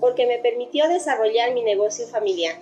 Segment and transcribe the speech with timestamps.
[0.00, 2.56] porque me permitió desarrollar mi negocio familiar.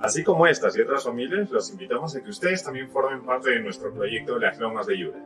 [0.00, 3.60] Así como estas y otras familias, los invitamos a que ustedes también formen parte de
[3.60, 5.18] nuestro proyecto Las Lomas de Yura.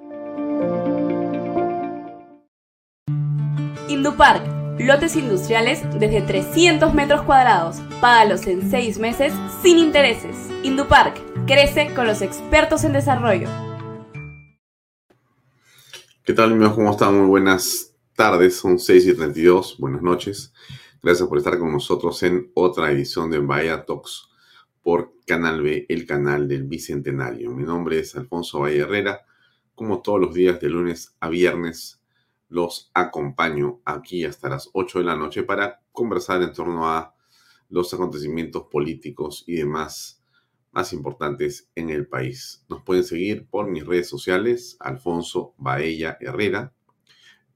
[3.88, 4.46] Indupark,
[4.78, 7.78] lotes industriales desde 300 metros cuadrados.
[8.00, 10.36] Págalos en 6 meses sin intereses.
[10.62, 13.48] Indupark, crece con los expertos en desarrollo.
[16.24, 16.74] ¿Qué tal amigos?
[16.74, 17.18] ¿Cómo están?
[17.18, 19.78] Muy buenas tardes, son 6 y 32.
[19.78, 20.52] Buenas noches.
[21.02, 24.28] Gracias por estar con nosotros en otra edición de Bahía Talks
[24.82, 27.50] por Canal B, el canal del Bicentenario.
[27.52, 29.22] Mi nombre es Alfonso Valle Herrera.
[29.74, 32.02] Como todos los días de lunes a viernes,
[32.50, 37.14] los acompaño aquí hasta las 8 de la noche para conversar en torno a
[37.70, 40.22] los acontecimientos políticos y demás
[40.70, 42.66] más importantes en el país.
[42.68, 46.74] Nos pueden seguir por mis redes sociales, Alfonso Baella Herrera,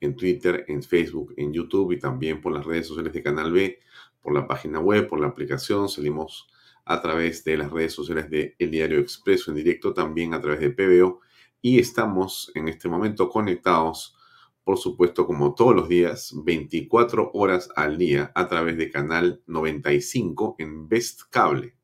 [0.04, 3.78] en Twitter, en Facebook, en YouTube y también por las redes sociales de Canal B,
[4.20, 5.88] por la página web, por la aplicación.
[5.88, 6.48] Salimos
[6.84, 10.60] a través de las redes sociales de El Diario Expreso en directo, también a través
[10.60, 11.20] de PBO.
[11.60, 14.16] Y estamos en este momento conectados,
[14.64, 20.56] por supuesto, como todos los días, 24 horas al día a través de Canal 95
[20.58, 21.74] en Best Cable.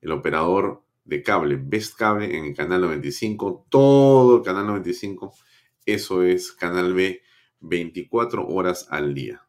[0.00, 5.34] El operador de cable Best Cable en el canal 95, todo el canal 95
[5.88, 7.22] eso es Canal B
[7.60, 9.42] 24 horas al día.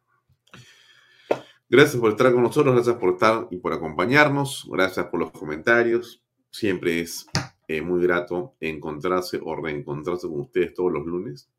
[1.69, 6.23] Gracias por estar con nosotros, gracias por estar y por acompañarnos, gracias por los comentarios.
[6.49, 7.27] Siempre es
[7.67, 11.51] eh, muy grato encontrarse o reencontrarse con ustedes todos los lunes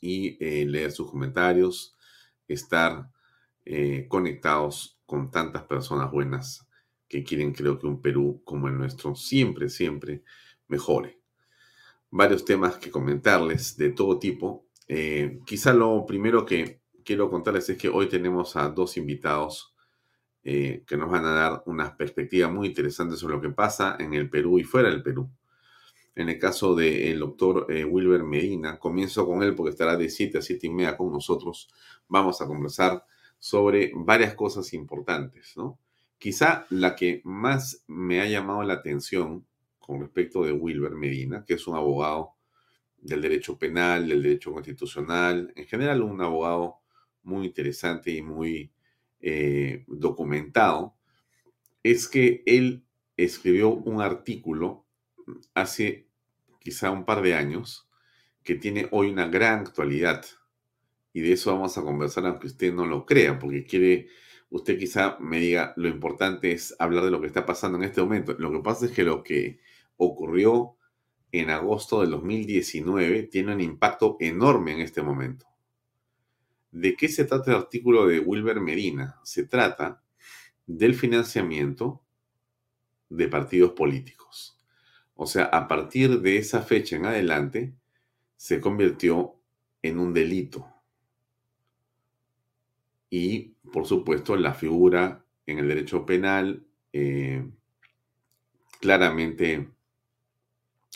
[0.00, 1.94] y eh, leer sus comentarios,
[2.48, 3.10] estar
[3.66, 6.66] eh, conectados con tantas personas buenas
[7.06, 10.24] que quieren, creo que un Perú como el nuestro siempre, siempre
[10.68, 11.17] mejore
[12.10, 14.66] varios temas que comentarles de todo tipo.
[14.86, 19.74] Eh, quizá lo primero que quiero contarles es que hoy tenemos a dos invitados
[20.44, 24.14] eh, que nos van a dar una perspectiva muy interesante sobre lo que pasa en
[24.14, 25.30] el Perú y fuera del Perú.
[26.14, 30.38] En el caso del doctor eh, Wilber Medina, comienzo con él porque estará de 7
[30.38, 31.68] a 7 y media con nosotros.
[32.08, 33.04] Vamos a conversar
[33.38, 35.78] sobre varias cosas importantes, ¿no?
[36.18, 39.46] Quizá la que más me ha llamado la atención
[39.88, 42.34] con respecto de Wilber Medina, que es un abogado
[42.98, 46.80] del derecho penal, del derecho constitucional, en general un abogado
[47.22, 48.70] muy interesante y muy
[49.20, 50.94] eh, documentado,
[51.82, 52.84] es que él
[53.16, 54.84] escribió un artículo
[55.54, 56.06] hace
[56.58, 57.88] quizá un par de años
[58.44, 60.22] que tiene hoy una gran actualidad.
[61.14, 64.08] Y de eso vamos a conversar aunque usted no lo crea, porque quiere,
[64.50, 68.02] usted quizá me diga, lo importante es hablar de lo que está pasando en este
[68.02, 68.36] momento.
[68.38, 69.60] Lo que pasa es que lo que
[69.98, 70.76] ocurrió
[71.30, 75.46] en agosto del 2019 tiene un impacto enorme en este momento.
[76.70, 79.20] ¿De qué se trata el artículo de Wilber Medina?
[79.24, 80.02] Se trata
[80.66, 82.02] del financiamiento
[83.10, 84.58] de partidos políticos.
[85.14, 87.74] O sea, a partir de esa fecha en adelante,
[88.36, 89.34] se convirtió
[89.82, 90.66] en un delito.
[93.10, 97.50] Y, por supuesto, la figura en el derecho penal eh,
[98.80, 99.68] claramente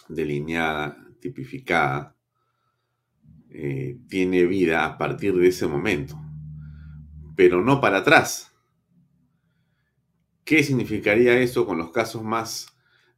[0.09, 2.17] delineada, tipificada,
[3.51, 6.19] eh, tiene vida a partir de ese momento,
[7.37, 8.53] pero no para atrás.
[10.45, 12.67] ¿Qué significaría eso con los casos más,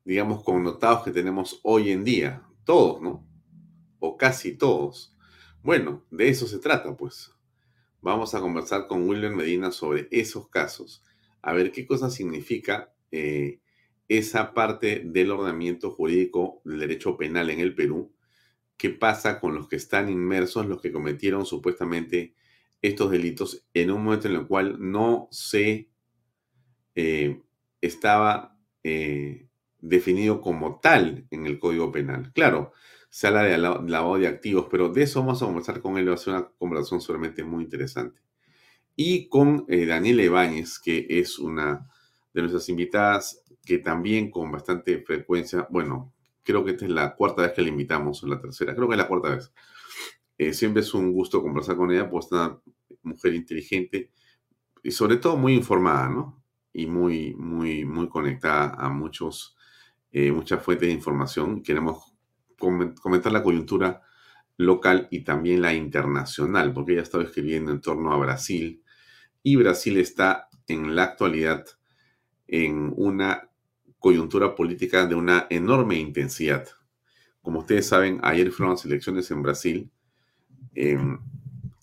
[0.05, 2.43] digamos, connotados que tenemos hoy en día?
[2.65, 3.27] Todos, ¿no?
[3.99, 5.17] O casi todos.
[5.62, 7.32] Bueno, de eso se trata, pues.
[8.03, 11.03] Vamos a conversar con William Medina sobre esos casos,
[11.41, 13.61] a ver qué cosa significa eh,
[14.09, 18.12] esa parte del ordenamiento jurídico del derecho penal en el Perú,
[18.77, 22.35] qué pasa con los que están inmersos, los que cometieron supuestamente
[22.83, 25.89] estos delitos en un momento en el cual no se
[26.95, 27.41] eh,
[27.81, 29.49] estaba eh,
[29.81, 32.33] definido como tal en el Código Penal.
[32.35, 32.73] Claro,
[33.11, 36.15] se habla de lavado de activos, pero de eso vamos a conversar con él, va
[36.15, 38.21] a ser una conversación solamente muy interesante.
[38.97, 41.89] Y con eh, Daniela Ibáñez, que es una
[42.34, 47.42] de nuestras invitadas que también con bastante frecuencia, bueno, creo que esta es la cuarta
[47.42, 49.52] vez que la invitamos, o la tercera, creo que es la cuarta vez.
[50.36, 52.60] Eh, siempre es un gusto conversar con ella, pues es una
[53.02, 54.10] mujer inteligente
[54.82, 56.42] y sobre todo muy informada, ¿no?
[56.72, 59.56] Y muy, muy, muy conectada a muchos,
[60.10, 61.62] eh, muchas fuentes de información.
[61.62, 62.12] Queremos
[62.58, 64.02] comentar la coyuntura
[64.56, 68.82] local y también la internacional, porque ella ha estado escribiendo en torno a Brasil
[69.42, 71.64] y Brasil está en la actualidad
[72.56, 73.51] en una
[73.99, 76.69] coyuntura política de una enorme intensidad.
[77.43, 79.91] Como ustedes saben, ayer fueron las elecciones en Brasil.
[80.73, 81.19] Em,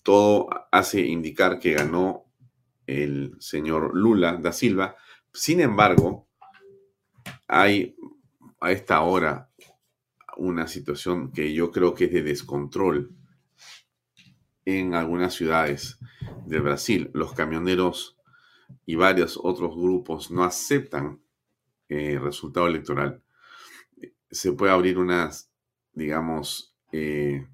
[0.02, 2.24] todo hace indicar que ganó
[2.86, 4.96] el señor Lula da Silva.
[5.30, 6.26] Sin embargo,
[7.46, 7.94] hay
[8.58, 9.50] a esta hora
[10.38, 13.14] una situación que yo creo que es de descontrol
[14.64, 15.98] en algunas ciudades
[16.46, 17.10] de Brasil.
[17.12, 18.16] Los camioneros
[18.86, 21.20] y varios otros grupos no aceptan
[21.88, 23.22] el resultado electoral,
[24.30, 25.50] se puede abrir unas,
[25.92, 27.46] digamos, eh,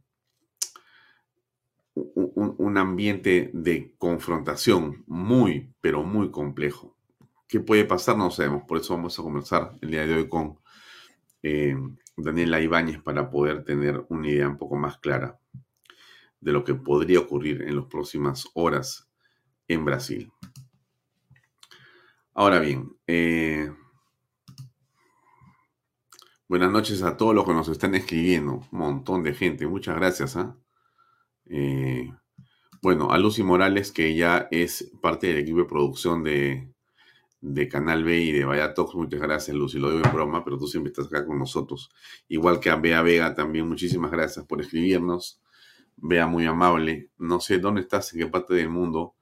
[1.95, 6.97] un, un, ambiente de confrontación muy, pero muy complejo.
[7.49, 8.17] ¿Qué puede pasar?
[8.17, 8.63] No sabemos.
[8.69, 10.59] Por eso vamos a conversar el día de hoy con
[11.43, 11.77] eh,
[12.17, 15.39] Daniela Ibáñez para poder tener una idea un poco más clara
[16.41, 19.09] de lo que podría ocurrir en las próximas horas
[19.67, 20.31] en Brasil.
[22.41, 23.69] Ahora bien, eh,
[26.47, 30.37] buenas noches a todos los que nos están escribiendo, un montón de gente, muchas gracias.
[30.37, 30.57] ¿ah?
[31.47, 32.09] Eh,
[32.81, 36.73] bueno, a Lucy Morales, que ya es parte del equipo de producción de,
[37.69, 40.69] Canal B y de Vaya Talks, muchas gracias Lucy, lo digo en broma, pero tú
[40.69, 41.91] siempre estás acá con nosotros.
[42.29, 45.43] Igual que a Bea Vega también, muchísimas gracias por escribirnos.
[45.97, 47.11] Bea, muy amable.
[47.19, 49.17] No sé dónde estás, en qué parte del mundo,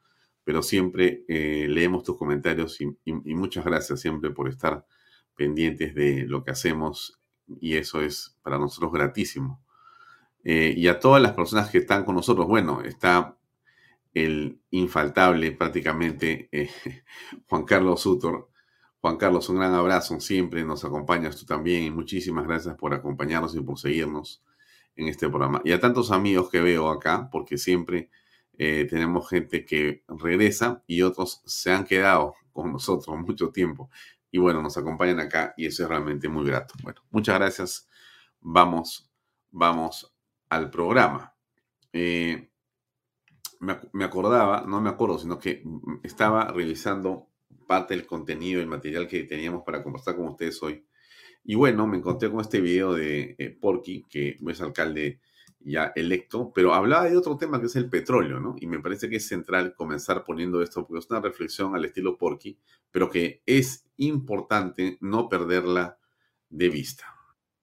[0.46, 2.86] pero siempre eh, leemos tus comentarios y,
[3.34, 4.86] muchas gracias siempre por estar
[5.34, 7.20] pendientes de lo que hacemos
[7.60, 9.60] y eso es para nosotros gratísimo.
[10.44, 13.36] Eh, y a todas las personas que están con nosotros, bueno, está
[14.14, 16.70] el infaltable prácticamente eh,
[17.48, 18.48] Juan Carlos Sutor.
[19.00, 23.56] Juan Carlos, un gran abrazo, siempre nos acompañas tú también y muchísimas gracias por acompañarnos
[23.56, 24.44] y por seguirnos
[24.94, 25.60] en este programa.
[25.64, 28.10] Y a tantos amigos que veo acá, porque siempre
[28.58, 33.90] eh, tenemos gente que regresa y otros se han quedado con nosotros mucho tiempo.
[34.30, 36.74] Y bueno, nos acompañan acá y eso es realmente muy grato.
[36.82, 37.88] Bueno, muchas gracias.
[38.40, 39.10] Vamos,
[39.50, 40.14] vamos
[40.48, 41.34] al programa.
[41.92, 42.50] Eh,
[43.60, 45.62] me, me, acordaba, no me acuerdo, sino que
[46.02, 47.28] estaba revisando
[47.66, 50.86] parte del contenido, el material que teníamos para conversar con ustedes hoy.
[51.44, 55.20] Y bueno, me encontré con este video de eh, Porky, que es alcalde
[55.60, 58.54] ya electo, pero hablaba de otro tema que es el petróleo, ¿no?
[58.60, 62.16] Y me parece que es central comenzar poniendo esto, porque es una reflexión al estilo
[62.16, 62.58] Porky,
[62.90, 65.98] pero que es importante no perderla
[66.48, 67.04] de vista.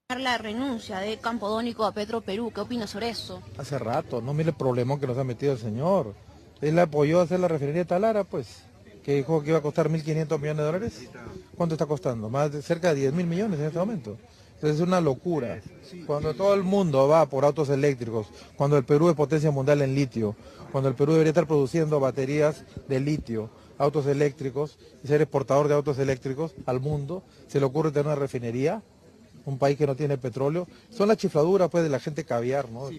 [0.09, 3.41] La renuncia de Campodónico a Petro Perú, ¿qué opina sobre eso?
[3.57, 6.13] Hace rato, no mire el problema que nos ha metido el señor.
[6.61, 8.63] Él apoyó a hacer la refinería de Talara, pues,
[9.03, 11.09] que dijo que iba a costar 1.500 millones de dólares.
[11.55, 12.29] ¿Cuánto está costando?
[12.29, 14.17] Más de cerca de 10.000 millones en este momento
[14.67, 15.61] es una locura.
[16.05, 19.95] Cuando todo el mundo va por autos eléctricos, cuando el Perú es potencia mundial en
[19.95, 20.35] litio,
[20.71, 25.73] cuando el Perú debería estar produciendo baterías de litio, autos eléctricos y ser exportador de
[25.75, 28.81] autos eléctricos al mundo, se le ocurre tener una refinería,
[29.45, 30.67] un país que no tiene petróleo.
[30.89, 32.89] Son las chifladuras pues de la gente caviar, ¿no?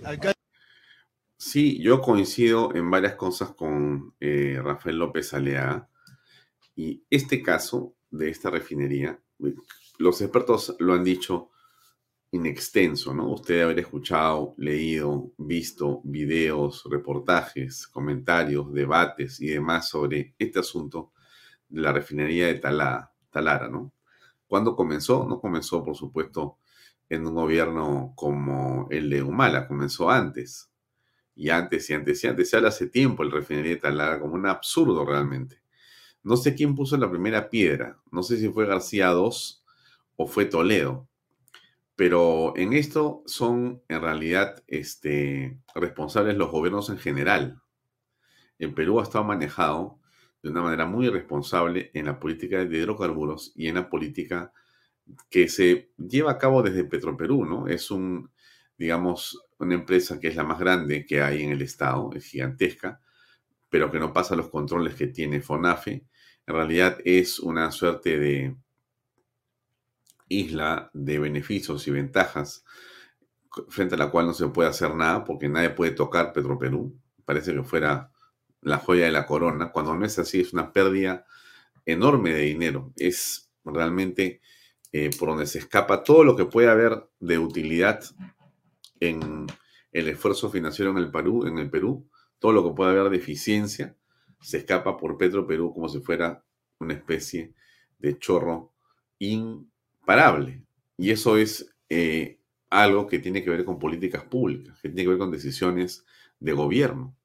[1.36, 5.88] Sí, yo coincido en varias cosas con eh, Rafael López Alea
[6.76, 9.18] y este caso de esta refinería
[9.98, 11.50] los expertos lo han dicho
[12.34, 13.30] in extenso, ¿no?
[13.30, 21.12] Usted haber escuchado, leído, visto videos, reportajes, comentarios, debates y demás sobre este asunto
[21.68, 23.92] de la refinería de Talara, ¿no?
[24.48, 25.24] ¿Cuándo comenzó?
[25.28, 26.58] No comenzó, por supuesto,
[27.08, 30.72] en un gobierno como el de Humala, comenzó antes.
[31.36, 32.50] Y antes y antes y antes.
[32.50, 35.62] Se habla hace tiempo el refinería de Talara como un absurdo realmente.
[36.24, 38.00] No sé quién puso la primera piedra.
[38.10, 39.30] No sé si fue García II
[40.16, 41.08] o fue Toledo.
[41.96, 47.62] Pero en esto son en realidad este, responsables los gobiernos en general.
[48.58, 50.00] En Perú ha estado manejado
[50.42, 54.52] de una manera muy irresponsable en la política de hidrocarburos y en la política
[55.30, 57.68] que se lleva a cabo desde Petroperú, ¿no?
[57.68, 58.30] Es un,
[58.76, 63.00] digamos, una empresa que es la más grande que hay en el Estado, es gigantesca,
[63.70, 66.04] pero que no pasa los controles que tiene FONAFE.
[66.46, 68.56] En realidad es una suerte de
[70.28, 72.64] isla de beneficios y ventajas
[73.68, 76.98] frente a la cual no se puede hacer nada porque nadie puede tocar Petroperú.
[77.24, 78.10] Parece que fuera
[78.60, 81.26] la joya de la corona, cuando no es así, es una pérdida
[81.84, 82.92] enorme de dinero.
[82.96, 84.40] Es realmente
[84.92, 88.02] eh, por donde se escapa todo lo que puede haber de utilidad
[89.00, 89.46] en
[89.92, 93.18] el esfuerzo financiero en el Perú, en el Perú, todo lo que puede haber de
[93.18, 93.96] eficiencia,
[94.40, 96.44] se escapa por Petro Perú como si fuera
[96.78, 97.54] una especie
[97.98, 98.72] de chorro
[100.04, 100.62] imparable.
[100.98, 102.38] Y eso es eh,
[102.70, 106.04] algo que tiene que ver con políticas públicas, que tiene que ver con decisiones
[106.38, 107.16] de gobierno.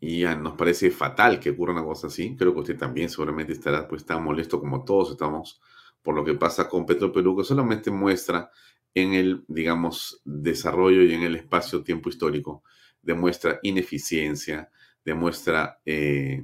[0.00, 2.36] Y nos parece fatal que ocurra una cosa así.
[2.36, 5.60] Creo que usted también seguramente estará pues tan molesto como todos estamos
[6.02, 8.50] por lo que pasa con Petro Perú, que solamente muestra
[8.94, 12.62] en el, digamos, desarrollo y en el espacio-tiempo histórico,
[13.02, 14.70] demuestra ineficiencia,
[15.04, 16.42] demuestra eh,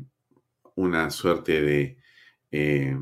[0.74, 1.96] una suerte de
[2.50, 2.98] eh,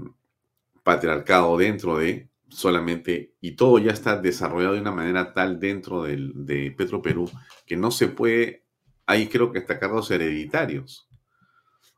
[0.85, 6.33] patriarcado dentro de solamente, y todo ya está desarrollado de una manera tal dentro del,
[6.35, 7.31] de Petro Perú
[7.67, 8.65] que no se puede
[9.07, 11.09] hay creo que hasta cargos hereditarios.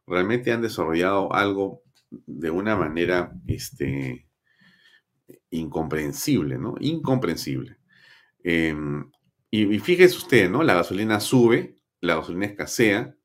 [0.06, 4.28] Realmente han desarrollado algo de una manera este,
[5.50, 6.74] incomprensible, ¿no?
[6.80, 7.78] Incomprensible.
[8.42, 9.10] Em,
[9.50, 10.62] y, fíjese usted, ¿no?
[10.62, 13.16] La gasolina sube, la gasolina escasea,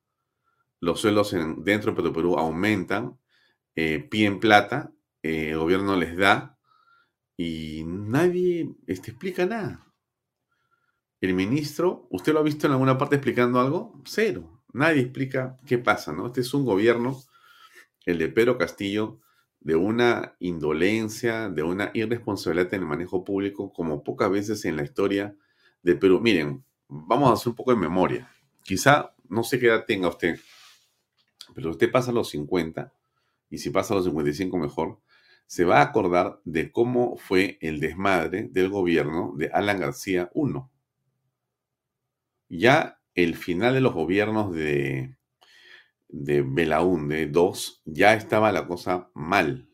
[0.79, 3.19] los sueldos en, dentro de Perú aumentan,
[3.75, 6.57] eh, piden plata, eh, el gobierno les da
[7.43, 9.87] y nadie este, explica nada.
[11.19, 13.99] El ministro, ¿usted lo ha visto en alguna parte explicando algo?
[14.05, 14.63] Cero.
[14.73, 16.27] Nadie explica qué pasa, ¿no?
[16.27, 17.19] Este es un gobierno,
[18.05, 19.19] el de Pedro Castillo,
[19.59, 24.83] de una indolencia, de una irresponsabilidad en el manejo público como pocas veces en la
[24.83, 25.35] historia
[25.81, 26.19] de Perú.
[26.21, 28.31] Miren, vamos a hacer un poco de memoria.
[28.63, 30.39] Quizá, no sé qué edad tenga usted,
[31.55, 32.93] pero usted pasa a los 50,
[33.49, 34.99] y si pasa a los 55 mejor,
[35.51, 40.61] se va a acordar de cómo fue el desmadre del gobierno de Alan García I
[42.47, 45.17] ya el final de los gobiernos de,
[46.07, 49.67] de Belaunde 2 ya estaba la cosa mal.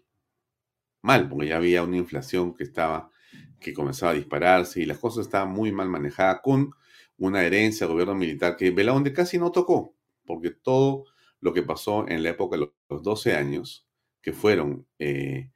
[1.03, 3.11] Mal, porque ya había una inflación que estaba,
[3.59, 6.71] que comenzaba a dispararse y las cosas estaban muy mal manejadas con
[7.19, 9.93] una herencia gobierno militar que Belaunde casi no tocó,
[10.25, 11.05] porque todo
[11.39, 13.87] lo que pasó en la época de los 12 años,
[14.23, 15.51] que fueron eh,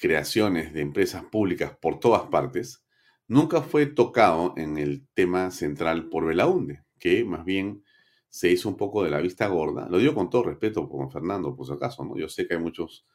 [0.00, 2.84] creaciones de empresas públicas por todas partes,
[3.28, 7.84] nunca fue tocado en el tema central por Belaunde, que más bien
[8.30, 9.88] se hizo un poco de la vista gorda.
[9.90, 12.16] Lo digo con todo respeto por Fernando, por si acaso, ¿no?
[12.16, 13.06] Yo sé que hay muchos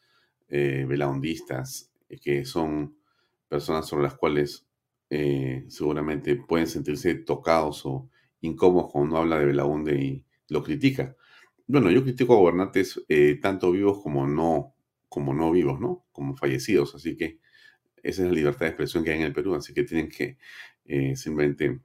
[0.47, 2.95] eh, belaundistas que son
[3.47, 4.67] personas sobre las cuales
[5.09, 8.09] eh, seguramente pueden sentirse tocados o
[8.41, 11.15] incómodos cuando habla de Belaunde y lo critica.
[11.65, 14.74] Bueno, yo critico a gobernantes eh, tanto vivos como no,
[15.15, 16.05] como no vivos, ¿no?
[16.11, 17.39] Como fallecidos, así que
[18.03, 20.37] esa es la libertad de expresión que hay en el Perú, así que tienen que
[20.83, 21.79] eh, simplemente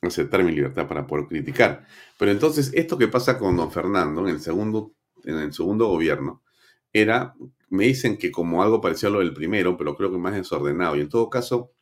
[0.00, 1.84] aceptar mi libertad para poder criticar.
[2.16, 6.44] Pero entonces, esto que pasa con don Fernando en el segundo, en el segundo gobierno,
[6.92, 7.34] era,
[7.70, 10.94] me dicen que como algo parecía lo del primero, pero creo que más desordenado.
[10.94, 11.72] Y en todo caso,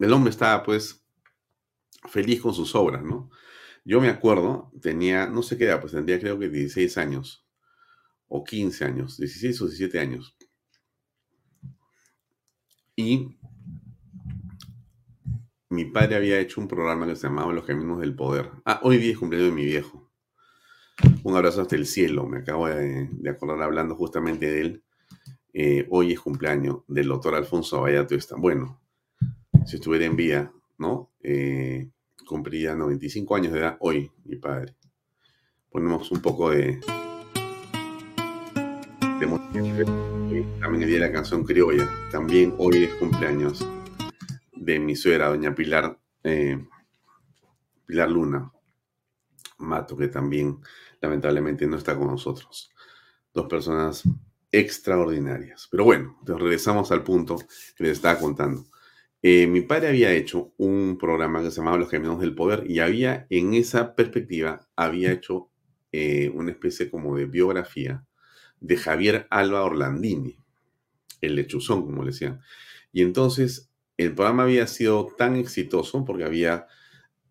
[0.00, 1.04] el hombre estaba pues
[2.08, 3.30] feliz con sus obras, ¿no?
[3.84, 7.46] Yo me acuerdo, tenía, no sé qué edad, pues tendría creo que 16 años,
[8.30, 10.36] o 15 años, 16 o 17 años.
[12.96, 13.36] Y
[15.68, 18.50] mi padre había hecho un programa que se llamaba Los Caminos del Poder.
[18.64, 20.10] Ah, hoy día es cumpleaños de mi viejo.
[21.24, 22.26] Un abrazo hasta el cielo.
[22.26, 24.84] Me acabo de, acordar hablando justamente de él.
[25.52, 28.14] Eh, hoy es cumpleaños del doctor Alfonso Abayato.
[28.14, 28.80] Está bueno.
[29.66, 31.10] Si estuviera en vía, ¿no?
[31.20, 31.90] Eh,
[32.26, 34.76] cumpliría 95 años de edad hoy, mi padre.
[35.68, 36.80] Ponemos un poco de
[39.20, 41.88] también el día de la canción criolla.
[42.10, 43.66] También hoy es cumpleaños
[44.52, 46.58] de mi suegra, doña Pilar, eh,
[47.84, 48.50] Pilar Luna
[49.58, 50.58] Mato, que también
[51.02, 52.72] lamentablemente no está con nosotros.
[53.34, 54.04] Dos personas
[54.50, 55.68] extraordinarias.
[55.70, 57.36] Pero bueno, regresamos al punto
[57.76, 58.64] que les estaba contando.
[59.22, 62.78] Eh, mi padre había hecho un programa que se llamaba Los Caminos del Poder y
[62.78, 65.50] había, en esa perspectiva, había hecho
[65.92, 68.06] eh, una especie como de biografía
[68.60, 70.38] de Javier Alba Orlandini,
[71.20, 72.40] el lechuzón, como le decían.
[72.92, 76.66] Y entonces el programa había sido tan exitoso porque había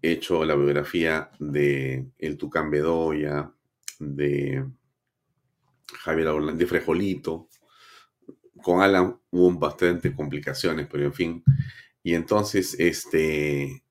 [0.02, 3.52] hecho la biografía de El Tucán Bedoya,
[4.00, 4.66] de
[6.00, 7.50] Javier Orlandini, de Frejolito.
[8.62, 11.44] Con Alan hubo bastante complicaciones, pero en fin.
[12.04, 13.84] Y entonces, este,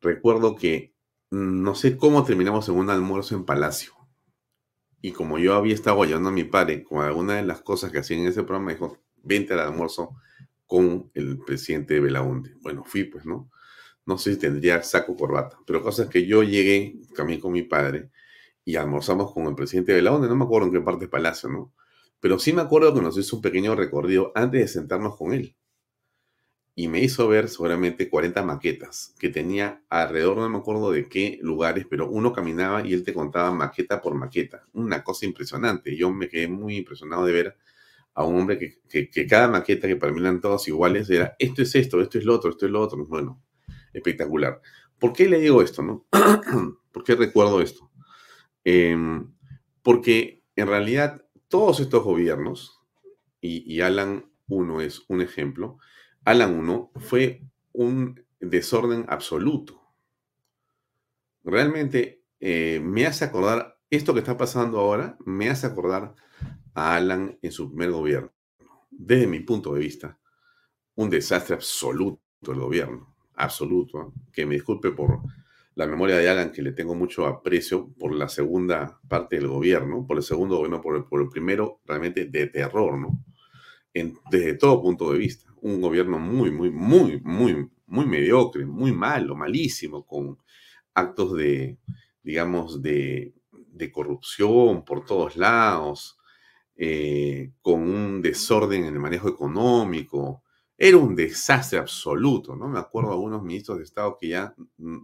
[0.00, 0.92] recuerdo que
[1.30, 3.92] no sé cómo terminamos en un almuerzo en Palacio.
[5.02, 7.98] Y como yo había estado ayudando a mi padre con alguna de las cosas que
[7.98, 10.16] hacían en ese programa, dijo, vente al almuerzo
[10.66, 12.54] con el presidente de Belaunde.
[12.62, 13.50] Bueno, fui pues, ¿no?
[14.06, 18.10] No sé si tendría saco corbata, pero cosas que yo llegué también con mi padre
[18.64, 21.48] y almorzamos con el presidente de Belaunde, no me acuerdo en qué parte del palacio,
[21.48, 21.74] ¿no?
[22.20, 25.56] Pero sí me acuerdo que nos hizo un pequeño recorrido antes de sentarnos con él
[26.74, 31.38] y me hizo ver seguramente 40 maquetas que tenía alrededor, no me acuerdo de qué
[31.42, 34.64] lugares, pero uno caminaba y él te contaba maqueta por maqueta.
[34.72, 35.94] Una cosa impresionante.
[35.96, 37.56] Yo me quedé muy impresionado de ver
[38.14, 41.62] a un hombre que, que, cada maqueta, que para mí eran todas iguales, era esto
[41.62, 43.04] es esto, esto es lo otro, esto es lo otro.
[43.06, 43.42] Bueno,
[43.92, 44.60] espectacular.
[44.98, 45.82] ¿Por qué le digo esto?
[45.82, 46.06] No?
[46.92, 47.90] ¿Por qué recuerdo esto?
[48.64, 49.34] Em,
[49.82, 52.80] porque en realidad todos estos gobiernos,
[53.42, 55.78] y, y Alan 1 es un ejemplo,
[56.24, 59.80] Alan 1 fue un desorden absoluto.
[61.44, 66.14] Realmente eh, me hace acordar, esto que está pasando ahora, me hace acordar
[66.74, 68.32] a Alan en su primer gobierno.
[68.90, 70.18] Desde mi punto de vista,
[70.94, 74.12] un desastre absoluto el gobierno, absoluto.
[74.32, 75.20] Que me disculpe por
[75.74, 80.06] la memoria de Alan, que le tengo mucho aprecio por la segunda parte del gobierno,
[80.06, 83.24] por el segundo gobierno, por el, por el primero realmente de terror, ¿no?
[84.30, 85.51] desde todo punto de vista.
[85.62, 90.38] Un gobierno muy, muy, muy, muy, muy mediocre, muy malo, malísimo, con
[90.94, 91.78] actos de,
[92.22, 93.34] digamos, de,
[93.92, 96.16] corrupción por todos lados,
[96.76, 100.44] eh, con un desorden en el manejo económico.
[100.78, 102.68] Era un desastre absoluto, ¿no?
[102.68, 104.98] Me acuerdo de algunos ministros de Estado que ya, mm,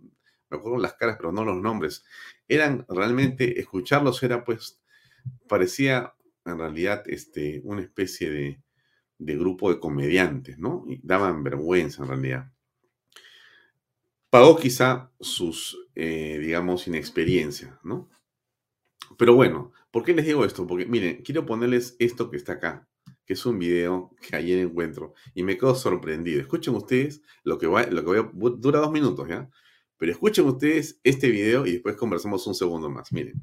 [0.50, 2.04] me acuerdo las caras, pero no los nombres.
[2.46, 4.80] Eran realmente, escucharlos era pues,
[5.48, 8.62] parecía en realidad este, una especie de,
[9.18, 10.84] de grupo de comediantes, ¿no?
[11.02, 12.52] Daban vergüenza en realidad.
[14.30, 18.08] Pagó quizá sus, eh, digamos, inexperiencia, ¿no?
[19.16, 20.66] Pero bueno, ¿por qué les digo esto?
[20.66, 22.88] Porque miren, quiero ponerles esto que está acá,
[23.24, 26.40] que es un video que ayer encuentro y me quedo sorprendido.
[26.40, 28.28] Escuchen ustedes lo que, va, lo que
[28.58, 29.50] dura dos minutos, ¿ya?
[29.96, 33.12] Pero escuchen ustedes este video y después conversamos un segundo más.
[33.12, 33.40] Miren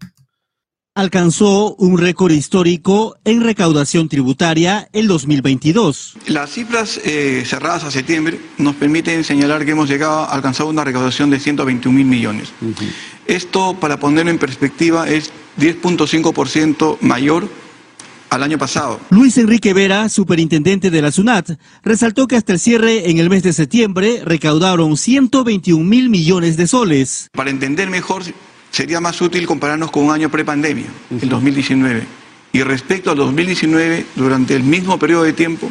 [0.95, 6.15] alcanzó un récord histórico en recaudación tributaria el 2022.
[6.27, 10.85] Las cifras eh, cerradas a septiembre nos permiten señalar que hemos llegado a alcanzar una
[10.85, 12.53] recaudación de 121 mil millones.
[13.27, 17.49] Esto, para ponerlo en perspectiva, es 10.5% mayor
[18.29, 19.01] al año pasado.
[19.09, 23.43] Luis Enrique Vera, superintendente de la SUNAT, resaltó que hasta el cierre en el mes
[23.43, 27.29] de septiembre recaudaron 121 mil millones de soles.
[27.33, 28.23] Para entender mejor
[28.75, 32.05] sería más útil compararnos con un año prepandemia, el 2019.
[32.51, 35.69] Y respecto al 2019, durante el mismo periodo de tiempo,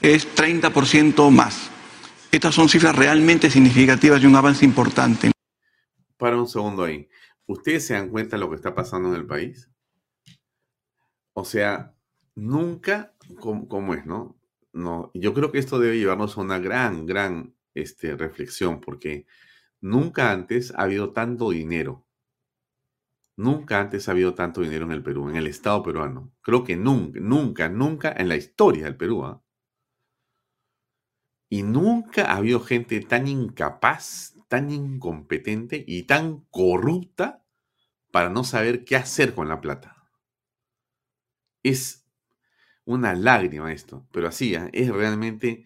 [0.00, 1.68] es 30% más.
[2.30, 5.32] Estas son cifras realmente significativas y un avance importante.
[6.16, 7.08] Para un segundo ahí.
[7.46, 9.68] ¿Ustedes se dan cuenta de lo que está pasando en el país?
[11.32, 11.92] O sea,
[12.36, 14.38] nunca, ¿cómo, es, no?
[14.72, 19.26] No, yo creo que esto debe llevarnos a una gran, gran este, reflexión, porque
[19.80, 22.03] nunca antes ha habido tanto dinero
[23.36, 26.32] Nunca antes ha habido tanto dinero en el Perú, en el Estado peruano.
[26.40, 29.24] Creo que nunca, nunca, nunca en la historia del Perú.
[29.24, 29.42] ¿ah?
[31.48, 37.44] Y nunca ha habido gente tan incapaz, tan incompetente y tan corrupta
[38.12, 39.96] para no saber qué hacer con la plata.
[41.64, 42.06] Es
[42.84, 44.68] una lágrima esto, pero así, ¿ah?
[44.72, 45.64] es realmente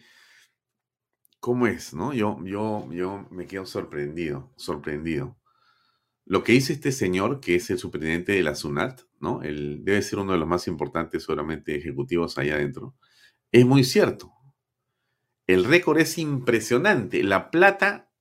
[1.41, 2.13] cómo es, ¿no?
[2.13, 5.38] Yo, yo, yo me quedo sorprendido, sorprendido.
[6.29, 9.43] Lo que dice este señor, que es el superintendente de la SUNAT, ¿no?
[9.43, 12.95] Él debe ser uno de los más importantes, seguramente, ejecutivos allá adentro,
[13.51, 14.33] es muy cierto.
[15.47, 17.23] El récord es impresionante.
[17.23, 18.13] La plata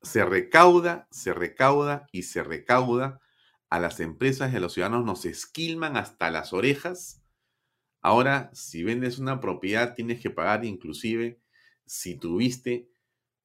[0.00, 3.20] se recauda, se recauda y se recauda.
[3.68, 7.26] A las empresas y a los ciudadanos nos esquilman hasta las orejas
[8.06, 11.40] Ahora, si vendes una propiedad, tienes que pagar inclusive
[11.86, 12.88] si tuviste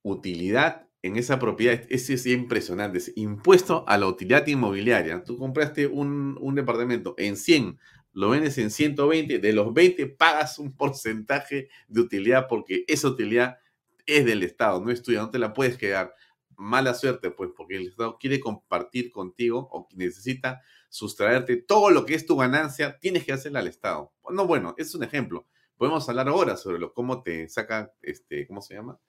[0.04, 1.82] utilidad en esa propiedad.
[1.90, 3.00] Ese es impresionante.
[3.00, 5.24] Es impuesto a la utilidad inmobiliaria.
[5.24, 7.80] Tú compraste un, un departamento en 100,
[8.14, 13.58] lo vendes en 120, de los 20 pagas un porcentaje de utilidad porque esa utilidad
[14.06, 16.14] es del Estado, no es tuya, no te la puedes quedar.
[16.58, 22.16] Mala suerte, pues, porque el Estado quiere compartir contigo o necesita sustraerte todo lo que
[22.16, 24.12] es tu ganancia, tienes que hacerle al Estado.
[24.30, 25.48] No, bueno, es un ejemplo.
[25.78, 29.00] Podemos hablar ahora sobre lo, cómo te saca, este, ¿cómo se llama?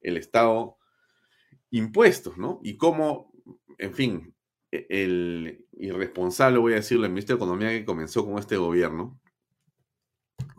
[0.00, 0.76] El Estado
[1.70, 2.60] impuestos, ¿no?
[2.62, 3.32] Y cómo,
[3.78, 4.34] en fin,
[4.70, 9.20] e, el irresponsable, voy a decirlo, el ministro de Economía que comenzó con este gobierno,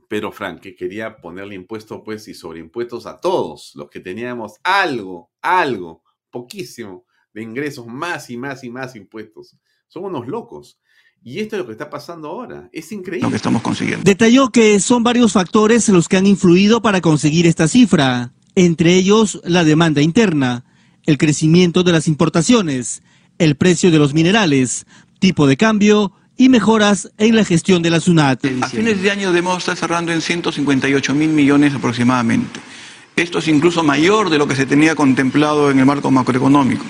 [0.08, 5.32] Pedro Frank, que quería ponerle impuestos, pues, y sobreimpuestos a todos los que teníamos algo,
[5.42, 9.58] algo, poquísimo de ingresos, más y más y más impuestos.
[9.88, 10.80] Son unos locos.
[11.24, 12.70] Y esto es lo que está pasando ahora.
[12.74, 13.28] Es increíble.
[13.28, 14.04] Lo que estamos consiguiendo.
[14.04, 19.40] Detalló que son varios factores los que han influido para conseguir esta cifra, entre ellos
[19.46, 20.66] la demanda interna,
[21.06, 23.02] el crecimiento de las importaciones,
[23.38, 24.86] el precio de los minerales,
[25.20, 28.46] tipo de cambio y mejoras en la gestión de la SUNAT.
[28.62, 32.60] A fines de año debemos estar cerrando en 158 mil millones aproximadamente.
[33.16, 36.86] Esto es incluso mayor de lo que se tenía contemplado en el marco macroeconómico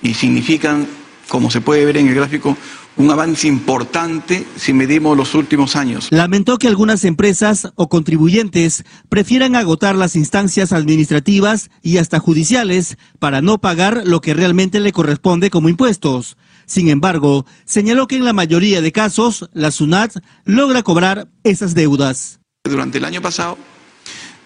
[0.00, 0.86] y significan,
[1.28, 2.56] como se puede ver en el gráfico,
[2.96, 6.08] un avance importante si medimos los últimos años.
[6.10, 13.42] Lamentó que algunas empresas o contribuyentes prefieran agotar las instancias administrativas y hasta judiciales para
[13.42, 16.36] no pagar lo que realmente le corresponde como impuestos.
[16.64, 22.40] Sin embargo, señaló que en la mayoría de casos la SUNAT logra cobrar esas deudas.
[22.64, 23.58] Durante el año pasado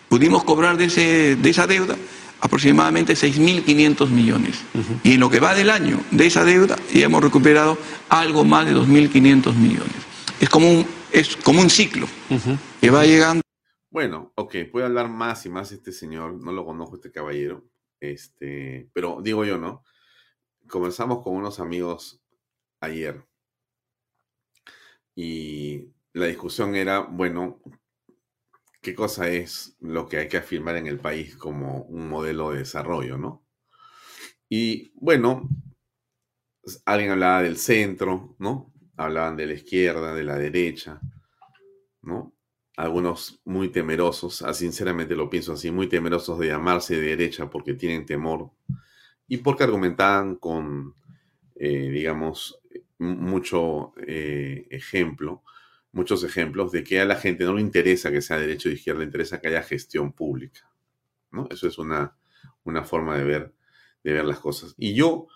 [0.09, 1.97] pudimos cobrar de, ese, de esa deuda
[2.41, 4.61] aproximadamente 6.500 millones.
[5.03, 8.67] Y en lo que va del año de esa deuda ya hemos recuperado algo más
[8.67, 9.97] de 2.500 millones.
[10.41, 12.07] Es como un, es como un ciclo
[12.81, 13.43] que va llegando.
[13.91, 17.65] Bueno, ok, puede hablar más y más este señor, no lo conozco este caballero,
[17.99, 19.83] este, pero digo yo, ¿no?
[20.71, 22.23] conversamos con unos amigos
[22.81, 23.23] ayer
[25.15, 27.61] y la discusión era, bueno,
[28.81, 32.59] ¿qué cosa es lo que hay que afirmar en el país como un modelo de
[32.59, 33.45] desarrollo, no?
[34.49, 35.49] Y bueno,
[36.85, 38.73] alguien hablaba del centro, ¿no?
[38.97, 41.01] Hablaban de la izquierda, de la derecha,
[42.03, 42.35] ¿no?
[42.77, 47.75] Algunos muy temerosos, ah, sinceramente lo pienso así, muy temerosos de llamarse de derecha porque
[47.75, 48.51] tienen temor
[49.29, 50.95] y porque argumentaban con,
[51.57, 52.61] eh, digamos,
[52.99, 55.43] mucho eh, ejemplo,
[55.93, 59.01] muchos ejemplos de que a la gente no le interesa que sea derecho o izquierda,
[59.01, 60.71] le interesa que haya gestión pública.
[61.33, 61.49] ¿no?
[61.51, 62.17] Eso es una,
[62.65, 63.55] una forma de ver,
[64.05, 64.75] de ver las cosas.
[64.79, 65.27] Y yo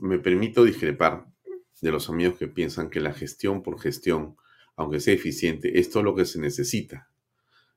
[0.00, 1.26] me permito discrepar
[1.80, 4.36] de los amigos que piensan que la gestión por gestión,
[4.76, 7.10] aunque sea eficiente, es todo lo que se necesita.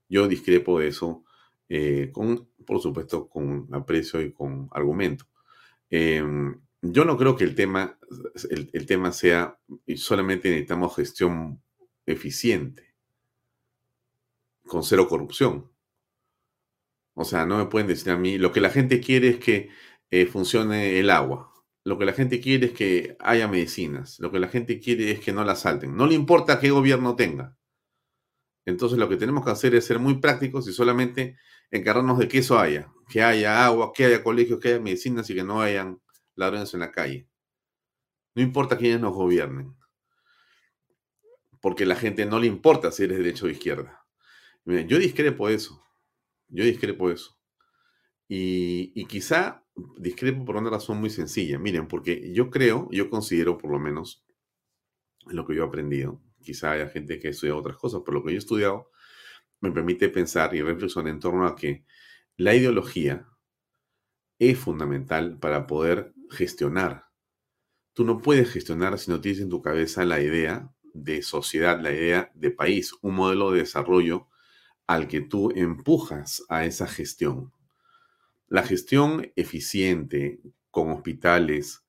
[0.08, 1.24] Yo discrepo de eso,
[1.70, 5.26] eh, con, por supuesto, con aprecio y con argumento.
[5.90, 7.98] Em, yo no creo que el tema,
[8.50, 9.58] el, tema sea
[9.96, 11.62] solamente necesitamos gestión
[12.06, 12.96] eficiente,
[14.66, 15.72] con cero corrupción.
[17.14, 19.70] O sea, no me pueden decir a mí, lo que la gente quiere es que
[20.12, 24.40] eh, funcione el agua, lo que la gente quiere es que haya medicinas, lo que
[24.40, 25.96] la gente quiere es que no la salten.
[25.96, 27.56] No le importa qué gobierno tenga.
[28.66, 31.38] Entonces lo que tenemos que hacer es ser muy prácticos y solamente
[31.70, 35.36] encargarnos de que eso haya, que haya agua, que haya colegios, que haya medicinas y
[35.36, 36.02] que no hayan
[36.36, 37.28] ladrones en la calle.
[38.34, 39.76] No importa quiénes nos gobiernen,
[41.66, 44.06] porque la gente no le importa si eres derecho o izquierda.
[44.66, 45.84] yo discrepo eso,
[46.48, 47.40] yo discrepo eso.
[48.28, 49.66] Y, y quizá
[49.98, 51.58] discrepo por una razón muy sencilla.
[51.58, 54.24] Miren, porque yo creo, yo considero por lo menos
[55.26, 58.34] lo que yo he aprendido, quizá haya gente que estudia otras cosas, pero lo que
[58.34, 58.92] yo he estudiado
[59.60, 61.84] me permite pensar y reflexionar en torno a que
[62.38, 63.28] la ideología
[64.38, 67.08] es fundamental para poder gestionar.
[67.94, 71.92] Tú no puedes gestionar si no tienes en tu cabeza la idea de sociedad, la
[71.92, 74.30] idea de país, un modelo de desarrollo
[74.88, 77.52] al que tú empujas a esa gestión.
[78.48, 80.40] La gestión eficiente
[80.72, 81.84] con hospitales,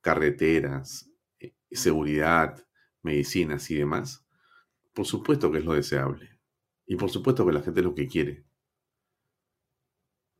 [0.00, 2.66] carreteras, eh, seguridad,
[3.02, 4.24] medicinas y demás,
[4.94, 6.38] por supuesto que es lo deseable.
[6.86, 8.44] Y por supuesto que la gente es lo que quiere.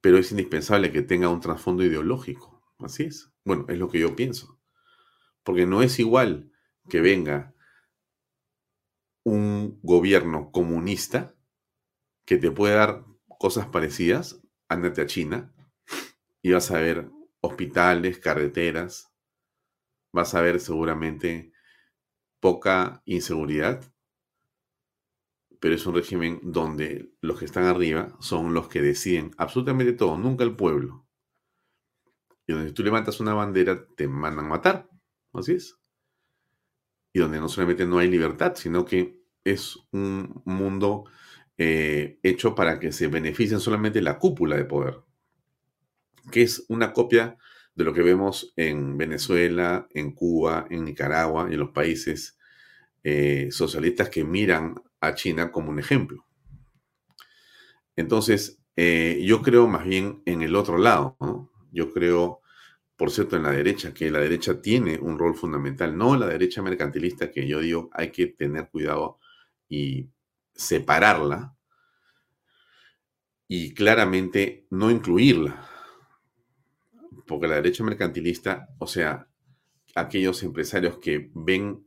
[0.00, 2.62] Pero es indispensable que tenga un trasfondo ideológico.
[2.78, 3.32] Así es.
[3.44, 4.58] Bueno, es lo que yo pienso.
[5.42, 6.52] Porque no es igual
[6.88, 7.55] que venga
[9.26, 11.34] un gobierno comunista
[12.24, 13.04] que te puede dar
[13.40, 15.52] cosas parecidas, ándate a China
[16.42, 17.10] y vas a ver
[17.40, 19.12] hospitales, carreteras,
[20.12, 21.52] vas a ver seguramente
[22.38, 23.82] poca inseguridad,
[25.58, 30.16] pero es un régimen donde los que están arriba son los que deciden absolutamente todo,
[30.16, 31.04] nunca el pueblo.
[32.46, 34.88] Y donde tú levantas una bandera, te mandan matar.
[35.32, 35.76] Así es.
[37.16, 41.06] Y donde no solamente no hay libertad, sino que es un mundo
[41.56, 44.98] eh, hecho para que se beneficien solamente la cúpula de poder,
[46.30, 47.38] que es una copia
[47.74, 52.36] de lo que vemos en Venezuela, en Cuba, en Nicaragua y en los países
[53.02, 56.26] eh, socialistas que miran a China como un ejemplo.
[57.96, 61.16] Entonces, eh, yo creo más bien en el otro lado.
[61.72, 62.42] Yo creo,
[62.96, 66.62] por cierto, en la derecha, que la derecha tiene un rol fundamental, no la derecha
[66.62, 69.18] mercantilista que yo digo hay que tener cuidado
[69.68, 70.08] y
[70.54, 71.54] separarla
[73.48, 75.68] y claramente no incluirla.
[77.26, 79.28] Porque la derecha mercantilista, o sea,
[79.94, 81.86] aquellos empresarios que ven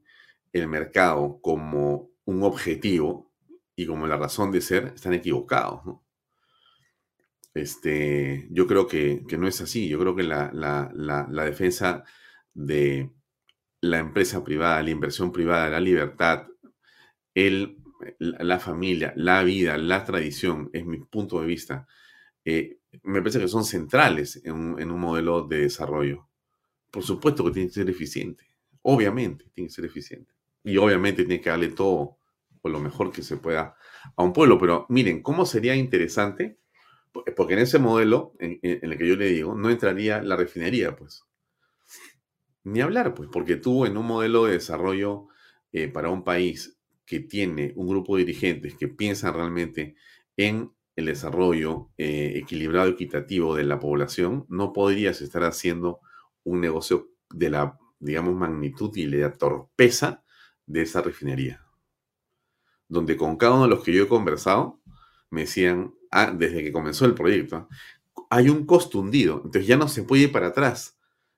[0.54, 3.32] el mercado como un objetivo
[3.76, 5.82] y como la razón de ser, están equivocados.
[7.54, 9.88] Este, yo creo que, no es así.
[9.90, 12.04] Yo creo que la, la defensa
[12.54, 13.12] de
[13.82, 16.48] la empresa privada, la inversión privada, la libertad,
[17.34, 17.80] el
[18.20, 21.88] la familia, la vida, la tradición, es mi punto de vista,
[22.46, 26.28] eh, me parece que son centrales en un, modelo de desarrollo.
[26.92, 28.46] Por supuesto que tiene que ser eficiente,
[28.82, 30.34] obviamente tiene que ser eficiente.
[30.64, 32.18] Y obviamente tiene que darle todo
[32.62, 33.76] o lo mejor que se pueda
[34.16, 34.58] a un pueblo.
[34.58, 36.60] Pero miren, ¿cómo sería interesante?
[37.12, 41.24] Porque en ese modelo en, el que yo le digo, no entraría la refinería, pues.
[42.64, 45.28] Ni hablar, pues, porque tú en un modelo de desarrollo
[45.72, 49.96] eh, para un país que tiene un grupo de dirigentes que piensan realmente
[50.38, 56.02] en el desarrollo eh, equilibrado equitativo de la población, no podrías estar haciendo
[56.44, 60.24] un negocio de la, digamos, magnitud y la torpeza
[60.66, 61.66] de esa refinería.
[62.88, 64.82] Donde con cada uno de los que yo he conversado,
[65.30, 67.68] me decían, ah, desde que comenzó el proyecto,
[68.30, 70.98] hay un costo hundido, entonces ya no se puede ir para atrás.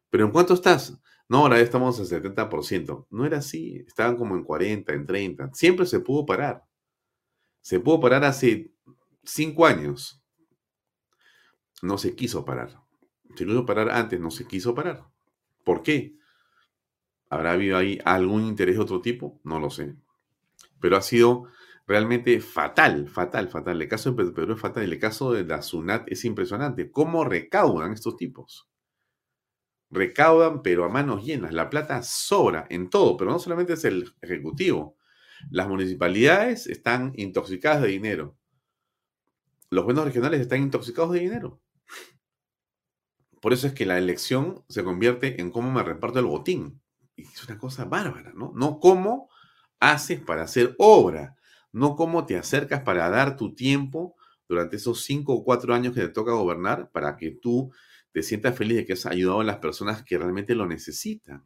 [0.09, 0.99] Pero ¿en cuánto estás?
[1.29, 3.07] No, ahora estamos al 70%.
[3.09, 5.51] No era así, estaban como en 40, en 30.
[5.53, 6.65] Siempre se pudo parar.
[7.61, 8.73] Se pudo parar hace
[9.23, 10.21] cinco años.
[11.81, 12.81] No se quiso parar.
[13.35, 15.05] Se quiso parar antes, no se quiso parar.
[15.63, 16.17] ¿Por qué?
[17.29, 19.39] ¿Habrá habido ahí algún interés de otro tipo?
[19.45, 19.95] No lo sé.
[20.81, 21.47] Pero ha sido
[21.91, 23.81] realmente fatal, fatal, fatal.
[23.81, 24.83] El caso de Perú es fatal.
[24.83, 26.89] El caso de la SUNAT es impresionante.
[26.89, 28.71] ¿Cómo recaudan estos tipos?
[29.91, 31.53] recaudan, pero a manos llenas.
[31.53, 34.97] La plata sobra en todo, pero no solamente es el Ejecutivo.
[35.49, 38.37] Las municipalidades están intoxicadas de dinero.
[39.69, 41.61] Los buenos regionales están intoxicados de dinero.
[43.41, 46.81] Por eso es que la elección se convierte en cómo me reparto el botín.
[47.15, 48.53] Y es una cosa bárbara, ¿no?
[48.55, 49.29] No cómo
[49.79, 51.35] haces para hacer obra,
[51.71, 54.15] no cómo te acercas para dar tu tiempo
[54.47, 57.71] durante esos cinco o cuatro años que te toca gobernar para que tú
[58.11, 61.43] te sientas feliz de que has ayudado a las personas que realmente lo necesitan.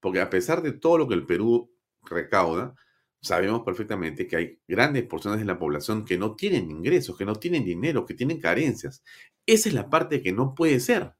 [0.00, 2.74] Porque a pesar de todo lo que el Perú recauda,
[3.20, 7.34] sabemos perfectamente que hay grandes porciones de la población que no tienen ingresos, que no
[7.34, 9.02] tienen dinero, que tienen carencias.
[9.46, 11.14] Esa es la parte que no puede ser.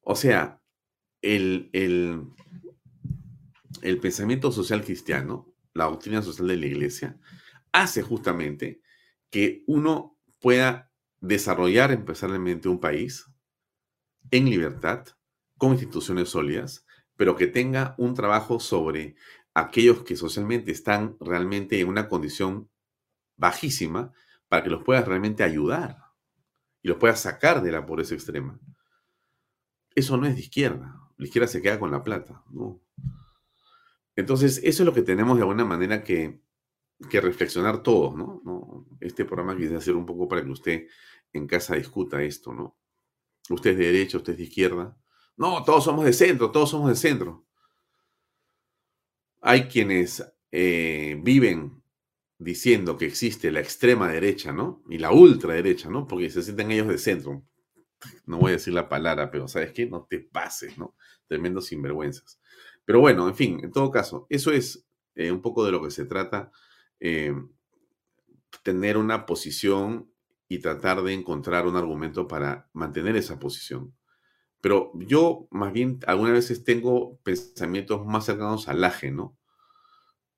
[0.00, 0.60] O sea,
[1.22, 2.22] el, el,
[3.82, 5.45] el pensamiento social cristiano,
[5.76, 7.18] la doctrina social de la iglesia,
[7.72, 8.80] hace justamente
[9.30, 13.26] que uno pueda desarrollar empresarialmente un país
[14.30, 15.06] en libertad,
[15.58, 16.84] con instituciones sólidas,
[17.16, 19.16] pero que tenga un trabajo sobre
[19.54, 22.68] aquellos que socialmente están realmente en una condición
[23.36, 24.12] bajísima
[24.48, 25.96] para que los puedas realmente ayudar
[26.82, 28.60] y los puedas sacar de la pobreza extrema.
[29.94, 31.00] Eso no es de izquierda.
[31.16, 32.44] La izquierda se queda con la plata.
[34.16, 36.40] Entonces, eso es lo que tenemos de alguna manera que
[36.98, 38.86] reflexionar todos, ¿no?
[39.00, 40.86] Este programa quise hacer un poco para que usted
[41.32, 42.76] en casa discuta esto, ¿no?
[43.50, 44.96] Usted es de derecha, usted es de izquierda.
[45.36, 47.46] No, todos somos de centro, todos somos de centro.
[49.42, 51.82] Hay quienes eh, viven
[52.38, 54.82] diciendo que existe la extrema derecha, ¿no?
[54.88, 56.06] Y la ultraderecha, ¿no?
[56.06, 57.44] Porque se sienten ellos de centro.
[58.26, 59.86] No voy a decir la palabra, pero ¿sabes qué?
[59.86, 60.96] No te pases, ¿no?
[61.28, 62.40] Tremendos sinvergüenzas.
[62.86, 65.90] Pero bueno, en fin, en todo caso, eso es eh, un poco de lo que
[65.90, 66.50] se trata
[67.00, 67.34] eh,
[68.62, 70.10] tener una posición
[70.48, 73.94] y tratar de encontrar un argumento para mantener esa posición.
[74.60, 79.36] Pero yo más bien algunas veces tengo pensamientos más cercanos al aje, ¿no?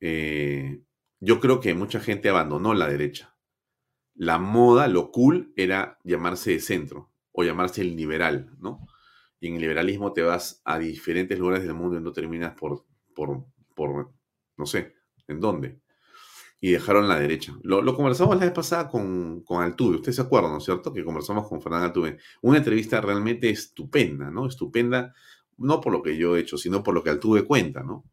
[0.00, 0.82] Eh,
[1.20, 3.36] yo creo que mucha gente abandonó la derecha.
[4.14, 8.86] La moda, lo cool, era llamarse centro o llamarse el liberal, ¿no?
[9.40, 12.84] Y en el liberalismo te vas a diferentes lugares del mundo y no terminas por,
[13.14, 14.12] por, por
[14.56, 14.94] no sé,
[15.28, 15.80] ¿en dónde?
[16.60, 17.56] y dejaron la derecha.
[17.62, 20.92] Lo, conversamos la vez pasada con, con Altuve, ustedes se acuerdan, ¿no es cierto?
[20.92, 22.18] Que conversamos con Fernando Altuve.
[22.42, 24.46] Una entrevista realmente estupenda, ¿no?
[24.46, 25.14] Estupenda,
[25.56, 28.04] no por lo que yo he hecho, sino por lo que Altuve cuenta, ¿no?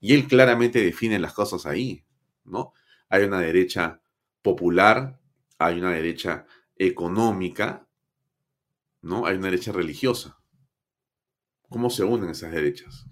[0.00, 2.04] Y él claramente define las cosas ahí,
[2.44, 2.74] ¿no?
[3.08, 4.02] Hay una derecha
[4.42, 5.18] popular,
[5.58, 6.44] hay una derecha
[6.76, 7.88] económica,
[9.00, 9.24] ¿no?
[9.24, 10.38] Hay una derecha religiosa.
[11.74, 13.04] ¿Cómo se unen esas derechas?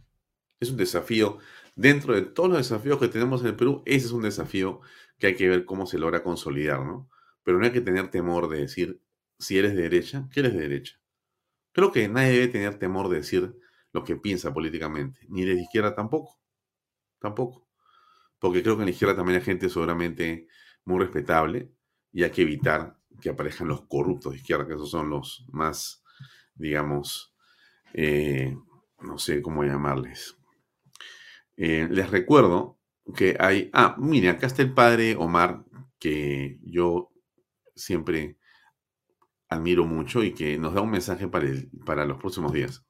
[0.61, 1.38] Es un desafío
[1.75, 4.81] dentro de todos los desafíos que tenemos en el Perú, ese es un desafío
[5.18, 7.11] que hay que ver cómo se logra consolidar, ¿no?
[7.42, 9.03] Pero no hay que tener temor de decir,
[9.37, 11.01] si eres de derecha, que eres de derecha.
[11.72, 13.53] Creo que nadie debe tener temor de decir
[13.92, 16.38] lo que piensa políticamente, ni de izquierda tampoco,
[17.18, 17.66] tampoco.
[18.38, 20.46] Porque creo que en la izquierda también hay gente seguramente
[20.85, 21.72] muy respetable
[22.12, 26.05] y hay que evitar que aparezcan los corruptos de izquierda, que esos son los más,
[26.55, 27.31] digamos,
[27.94, 28.57] eh,
[29.00, 30.37] no sé cómo llamarles,
[31.57, 32.78] eh, les recuerdo
[33.14, 35.64] que hay, ah, mire, acá está el padre Omar,
[35.98, 37.11] que yo
[37.74, 38.38] siempre
[39.48, 41.46] admiro mucho y que nos da un mensaje para,
[41.85, 42.85] para los próximos días.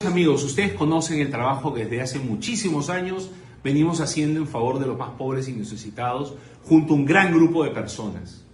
[0.00, 3.30] Amigos, ustedes conocen el trabajo que desde hace muchísimos años
[3.62, 7.64] venimos haciendo en favor de los más pobres y necesitados junto a un gran grupo
[7.64, 8.46] de personas.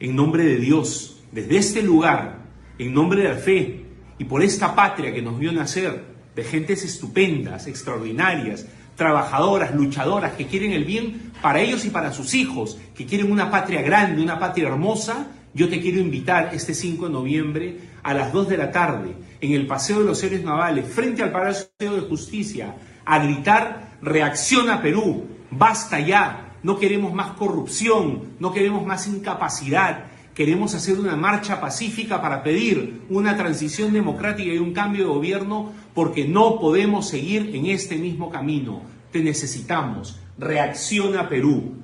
[0.00, 2.46] En nombre de Dios, desde este lugar,
[2.78, 3.81] en nombre de la fe
[4.22, 6.04] y por esta patria que nos vio nacer,
[6.36, 12.32] de gentes estupendas, extraordinarias, trabajadoras, luchadoras, que quieren el bien para ellos y para sus
[12.34, 17.06] hijos, que quieren una patria grande, una patria hermosa, yo te quiero invitar este 5
[17.06, 20.86] de noviembre a las 2 de la tarde en el Paseo de los Héroes Navales,
[20.86, 28.34] frente al Palacio de Justicia, a gritar, reacciona Perú, basta ya, no queremos más corrupción,
[28.38, 34.58] no queremos más incapacidad, Queremos hacer una marcha pacífica para pedir una transición democrática y
[34.58, 38.82] un cambio de gobierno porque no podemos seguir en este mismo camino.
[39.10, 40.18] Te necesitamos.
[40.38, 41.74] Reacciona Perú.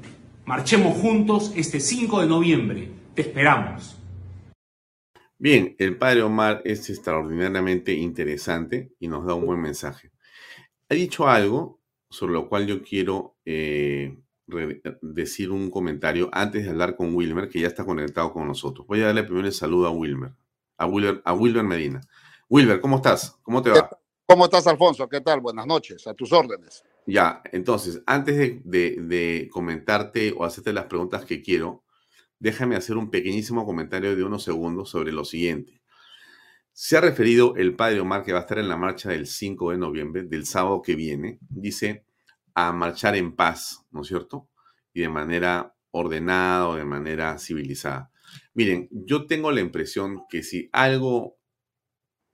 [0.46, 2.88] Marchemos juntos este 5 de noviembre.
[3.14, 3.98] Te esperamos.
[5.36, 10.10] Bien, el padre Omar es extraordinariamente interesante y nos da un buen mensaje.
[10.88, 14.16] Ha dicho algo sobre lo cual yo quiero eh,
[15.02, 18.86] decir un comentario antes de hablar con Wilmer, que ya está conectado con nosotros.
[18.86, 20.32] Voy a darle primero el saludo a Wilmer,
[20.76, 22.00] a Wilmer, a Wilmer Medina.
[22.48, 23.36] Wilmer, ¿cómo estás?
[23.42, 23.90] ¿Cómo te va?
[24.26, 25.08] ¿Cómo estás, Alfonso?
[25.08, 25.40] ¿Qué tal?
[25.40, 26.82] Buenas noches, a tus órdenes.
[27.06, 31.84] Ya, entonces, antes de, de comentarte o hacerte las preguntas que quiero,
[32.38, 35.80] déjame hacer un pequeñísimo comentario de unos segundos sobre lo siguiente.
[36.72, 39.72] Se ha referido el padre Omar que va a estar en la marcha del 5
[39.72, 41.38] de noviembre, del sábado que viene.
[41.48, 42.04] Dice,
[42.58, 44.48] a marchar en paz, ¿no es cierto?
[44.92, 48.10] Y de manera ordenada o de manera civilizada.
[48.54, 51.38] Miren, yo tengo la impresión que si algo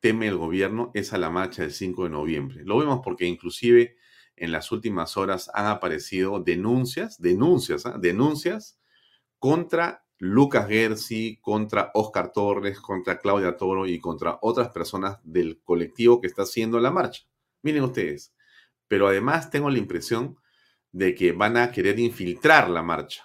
[0.00, 2.62] teme el gobierno es a la marcha del 5 de noviembre.
[2.64, 3.96] Lo vemos porque inclusive
[4.36, 7.96] en las últimas horas han aparecido denuncias, denuncias, ¿ah?
[7.98, 8.78] denuncias
[9.38, 16.20] contra Lucas Gersi, contra Oscar Torres, contra Claudia Toro y contra otras personas del colectivo
[16.20, 17.24] que está haciendo la marcha.
[17.62, 18.33] Miren ustedes,
[18.94, 20.38] pero además tengo la impresión
[20.92, 23.24] de que van a querer infiltrar la marcha.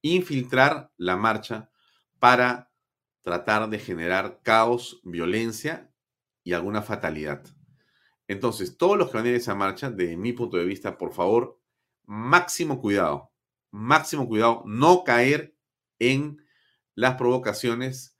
[0.00, 1.72] Infiltrar la marcha
[2.20, 2.70] para
[3.22, 5.90] tratar de generar caos, violencia
[6.44, 7.42] y alguna fatalidad.
[8.28, 10.96] Entonces, todos los que van a ir a esa marcha, desde mi punto de vista,
[10.96, 11.60] por favor,
[12.04, 13.32] máximo cuidado,
[13.72, 15.56] máximo cuidado, no caer
[15.98, 16.46] en
[16.94, 18.15] las provocaciones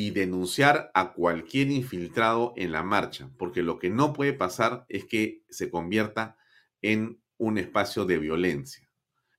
[0.00, 5.04] y denunciar a cualquier infiltrado en la marcha, porque lo que no puede pasar es
[5.04, 6.36] que se convierta
[6.82, 8.88] en un espacio de violencia.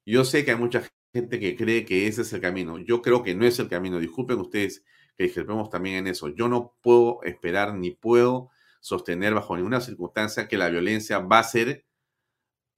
[0.06, 2.78] Yo sé que hay mucha gente que cree que ese es el camino.
[2.78, 4.00] Yo creo que no es el camino.
[4.00, 4.84] Disculpen ustedes
[5.16, 6.28] que discrepemos también en eso.
[6.28, 8.50] Yo no puedo esperar ni puedo
[8.82, 11.86] sostener bajo ninguna circunstancia que la violencia va a ser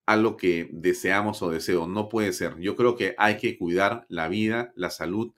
[0.05, 1.87] algo que deseamos o deseo.
[1.87, 2.59] No puede ser.
[2.59, 5.33] Yo creo que hay que cuidar la vida, la salud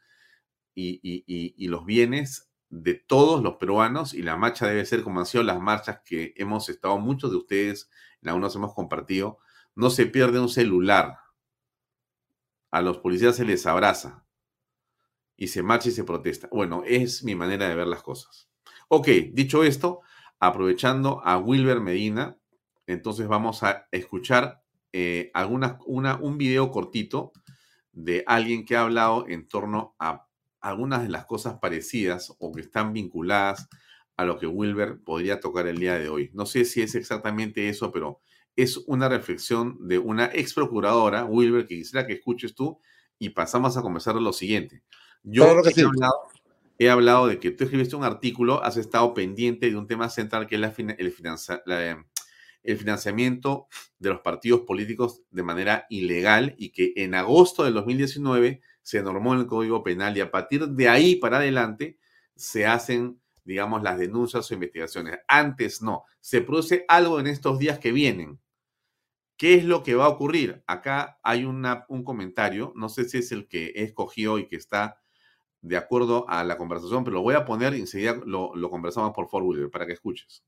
[0.76, 5.43] y, los bienes de todos los peruanos y la marcha debe ser como han sido
[5.43, 7.89] las marchas que hemos estado, muchos de ustedes,
[8.21, 9.39] en algunos hemos compartido,
[9.76, 11.17] no se pierde un celular.
[12.71, 14.26] A los policías se les abraza
[15.38, 16.47] y se marcha y se protesta.
[16.51, 18.49] Bueno, es mi manera de ver las cosas.
[18.88, 20.01] Ok, dicho esto,
[20.39, 22.38] aprovechando a Wilber Medina,
[22.88, 25.80] entonces vamos a escuchar eh, una,
[26.21, 27.32] un video cortito
[27.91, 30.28] de alguien que ha hablado en torno a
[30.64, 33.70] algunas de las cosas parecidas o que están vinculadas
[34.16, 36.32] a lo que Wilber podría tocar el día de hoy.
[36.34, 38.22] No sé si es exactamente eso, pero
[38.55, 42.80] es una reflexión de una ex procuradora, Wilber, que quisiera que escuches tú
[43.20, 44.84] y pasamos a conversar de lo siguiente.
[45.24, 46.14] Yo he, hablado,
[46.80, 50.47] he, hablado, de que tú escribiste un artículo, has estado pendiente de un tema central
[50.47, 52.05] que es la, el,
[52.64, 53.68] el financiamiento
[53.99, 59.34] de los partidos políticos de manera ilegal y que en agosto del 2019 se normó
[59.34, 61.97] el Código Penal y a partir de ahí para adelante
[62.36, 65.19] se hacen, digamos, las denuncias o investigaciones.
[65.27, 66.03] Antes no.
[66.19, 68.39] Se produce algo en estos días que vienen.
[69.38, 70.63] ¿Qué es lo que va a ocurrir?
[70.67, 74.57] Acá hay una, un comentario, no sé si es el que he escogido y que
[74.57, 75.01] está
[75.61, 79.13] de acuerdo a la conversación, pero lo voy a poner y enseguida lo, lo conversamos
[79.13, 80.43] por favor, para que escuches.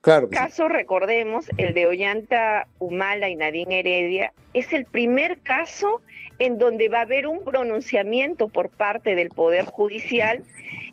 [0.00, 0.30] Claro.
[0.30, 6.00] Caso, recordemos, el de Ollanta Humala y Nadine Heredia, es el primer caso
[6.38, 10.42] en donde va a haber un pronunciamiento por parte del Poder Judicial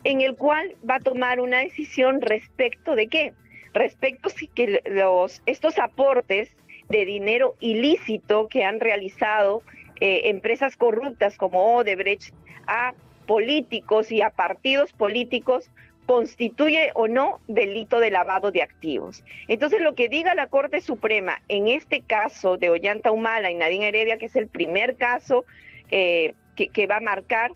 [0.04, 3.32] en el cual va a tomar una decisión respecto de qué?
[3.72, 6.54] Respecto si que los, estos aportes
[6.90, 9.62] de dinero ilícito que han realizado
[10.00, 12.34] eh, empresas corruptas como Odebrecht
[12.66, 12.94] a
[13.26, 15.70] políticos y a partidos políticos
[16.08, 19.22] constituye o no delito de lavado de activos.
[19.46, 23.88] Entonces, lo que diga la Corte Suprema en este caso de Ollanta Humala y Nadine
[23.88, 25.44] Heredia, que es el primer caso
[25.90, 27.52] eh, que, va a marcar,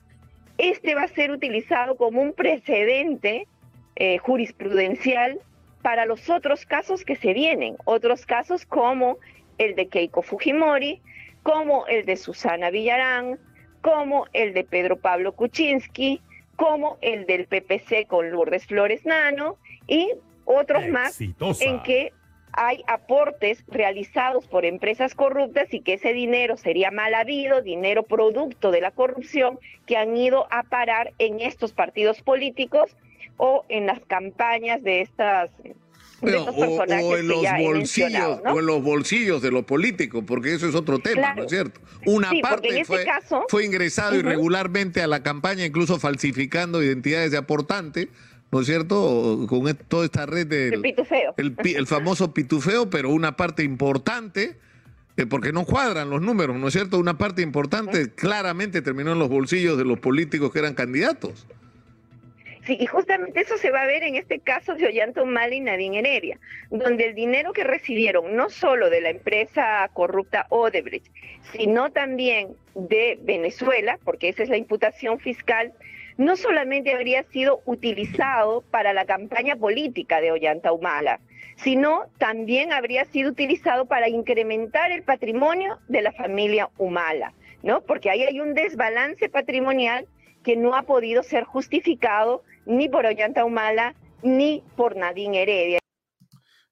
[0.58, 3.46] este va a ser utilizado como un precedente
[3.96, 5.40] eh, jurisprudencial
[5.80, 9.16] para los otros casos que se vienen, otros casos como
[9.56, 11.00] el de Keiko Fujimori,
[11.42, 13.38] como el de Susana Villarán,
[13.80, 16.20] como el de Pedro Pablo Kuczynski,
[16.56, 20.12] como el del PPC con Lourdes Flores Nano y
[20.44, 22.12] otros más en que
[22.52, 28.70] hay aportes realizados por empresas corruptas y que ese dinero sería mal habido, dinero producto
[28.70, 32.96] de la corrupción que han ido a parar en estos partidos políticos
[33.38, 35.50] o en las campañas de estas
[36.22, 40.98] o, en los bolsillos o en los bolsillos de los políticos, porque eso es otro
[40.98, 41.80] tema, ¿no es cierto?
[42.06, 43.04] Una parte fue,
[43.48, 48.08] fue ingresado irregularmente a la campaña, incluso falsificando identidades de aportante.
[48.50, 49.46] ¿no es cierto?
[49.48, 51.34] Con toda esta red del el, pitufeo.
[51.38, 54.58] el, famoso pitufeo, pero una parte importante,
[55.16, 56.98] eh, porque no cuadran los números, ¿no es cierto?
[56.98, 61.46] Una parte importante claramente terminó en los bolsillos de los políticos que eran candidatos.
[62.64, 65.60] Sí, y justamente eso se va a ver en este caso de Ollanta Humala y
[65.60, 66.38] Nadine Heredia,
[66.70, 71.12] donde el dinero que recibieron no solo de la empresa corrupta Odebrecht,
[71.52, 75.72] sino también de Venezuela, porque esa es la imputación fiscal,
[76.18, 81.18] no solamente habría sido utilizado para la campaña política de Ollanta Humala,
[81.56, 87.32] sino también habría sido utilizado para incrementar el patrimonio de la familia Humala,
[87.64, 87.80] ¿no?
[87.80, 90.06] Porque ahí hay un desbalance patrimonial
[90.44, 95.78] que no ha podido ser justificado ni por Ollanta Humala ni por Nadine Heredia.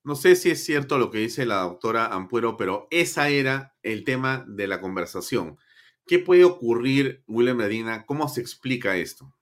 [0.02, 4.04] No sé si es cierto lo que dice la doctora Ampuero, pero esa era el
[4.04, 5.58] tema de la conversación.
[6.06, 8.06] ¿Qué puede ocurrir, William Medina?
[8.06, 9.32] ¿Cómo se explica esto?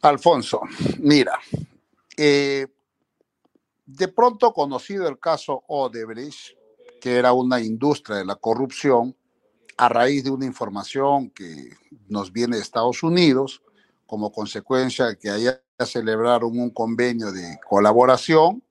[0.00, 0.60] Alfonso,
[1.00, 1.40] mira,
[2.16, 2.68] eh,
[3.84, 6.56] de pronto conocido el caso Odebrecht,
[7.00, 9.16] que era una industria de la corrupción,
[9.76, 11.70] a raíz de una información que
[12.08, 13.62] nos viene de Estados Unidos,
[14.08, 18.62] como consecuencia de que allá celebraron un convenio de colaboración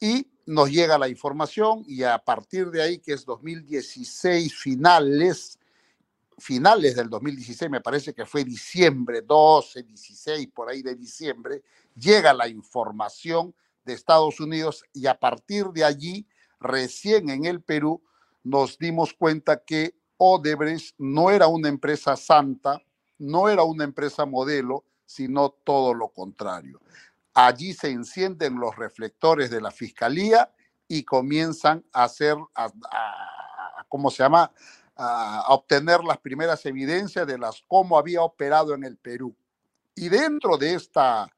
[0.00, 5.58] y nos llega la información y a partir de ahí, que es 2016 finales,
[6.38, 11.62] finales del 2016, me parece que fue diciembre 12, 16, por ahí de diciembre,
[11.94, 13.54] llega la información
[13.84, 16.26] de Estados Unidos y a partir de allí,
[16.58, 18.02] recién en el Perú,
[18.42, 22.80] nos dimos cuenta que Odebrecht no era una empresa santa,
[23.18, 26.80] no era una empresa modelo, sino todo lo contrario.
[27.34, 30.50] Allí se encienden los reflectores de la fiscalía
[30.88, 32.36] y comienzan a hacer,
[33.88, 34.52] ¿cómo se llama?
[34.96, 39.36] A obtener las primeras evidencias de las cómo había operado en el Perú.
[39.94, 41.30] Y dentro de esta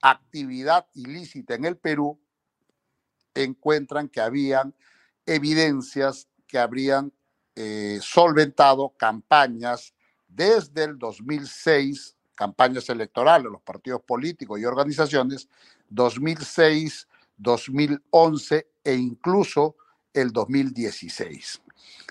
[0.00, 2.18] actividad ilícita en el Perú,
[3.34, 4.74] encuentran que habían
[5.26, 7.12] evidencias que habrían
[7.56, 9.93] eh, solventado campañas
[10.34, 15.48] desde el 2006, campañas electorales, los partidos políticos y organizaciones,
[15.88, 17.06] 2006,
[17.36, 19.76] 2011 e incluso
[20.12, 21.62] el 2016.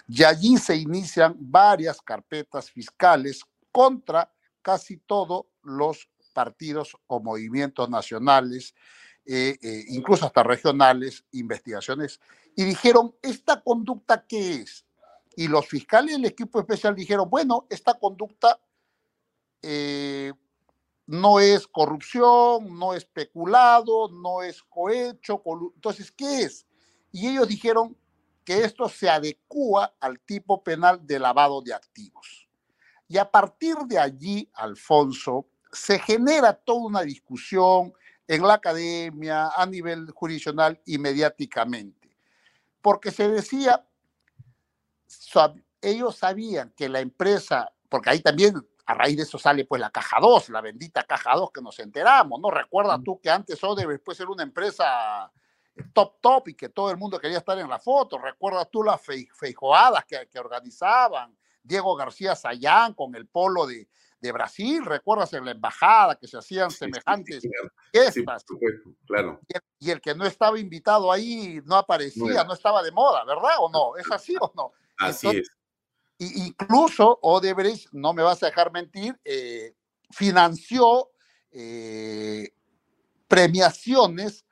[0.07, 8.73] Y allí se inician varias carpetas fiscales contra casi todos los partidos o movimientos nacionales,
[9.25, 12.19] eh, eh, incluso hasta regionales, investigaciones
[12.55, 14.85] y dijeron, ¿esta conducta qué es?
[15.35, 18.59] Y los fiscales del equipo especial dijeron, bueno, esta conducta
[19.61, 20.33] eh,
[21.05, 25.41] no es corrupción, no es peculado, no es cohecho,
[25.75, 26.65] entonces, ¿qué es?
[27.11, 27.97] Y ellos dijeron
[28.43, 32.47] que esto se adecua al tipo penal de lavado de activos.
[33.07, 37.93] Y a partir de allí, Alfonso, se genera toda una discusión
[38.27, 42.15] en la academia, a nivel jurisdiccional y mediáticamente.
[42.81, 43.85] Porque se decía,
[45.81, 48.55] ellos sabían que la empresa, porque ahí también
[48.85, 51.79] a raíz de eso sale pues la caja 2, la bendita caja 2 que nos
[51.79, 52.51] enteramos, ¿no?
[52.51, 55.31] Recuerda tú que antes Odebrecht después era una empresa
[55.93, 58.17] top top y que todo el mundo quería estar en la foto.
[58.17, 63.87] Recuerda tú las feijoadas que, que organizaban, Diego García Sayán con el polo de,
[64.23, 67.43] de Brasil, recuerdas en la embajada que se hacían semejantes
[67.91, 68.45] fiestas.
[69.05, 69.41] claro.
[69.79, 73.69] Y el, que no estaba invitado ahí no aparecía, no, estaba de moda, ¿verdad o
[73.69, 73.97] no?
[73.97, 74.71] ¿Es así o no?
[74.97, 75.49] Así es.
[76.17, 79.75] Y, incluso Odebrecht, no me vas a dejar mentir, eh,
[80.11, 81.09] financió
[81.51, 82.49] eh,
[83.27, 84.45] premiaciones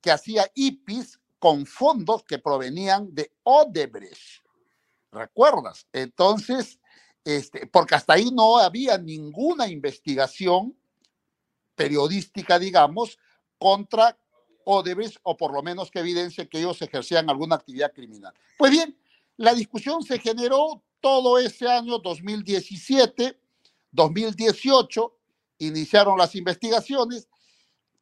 [0.00, 4.44] que hacía IPIS con fondos que provenían de Odebrecht.
[5.12, 5.86] ¿Recuerdas?
[5.92, 6.78] Entonces,
[7.24, 10.76] este, porque hasta ahí no había ninguna investigación
[11.74, 13.18] periodística, digamos,
[13.58, 14.18] contra
[14.64, 18.34] Odebrecht, o por lo menos que evidencie que ellos ejercían alguna actividad criminal.
[18.58, 18.98] Pues bien,
[19.36, 23.38] la discusión se generó todo ese año 2017,
[23.90, 25.18] 2018,
[25.58, 27.28] iniciaron las investigaciones,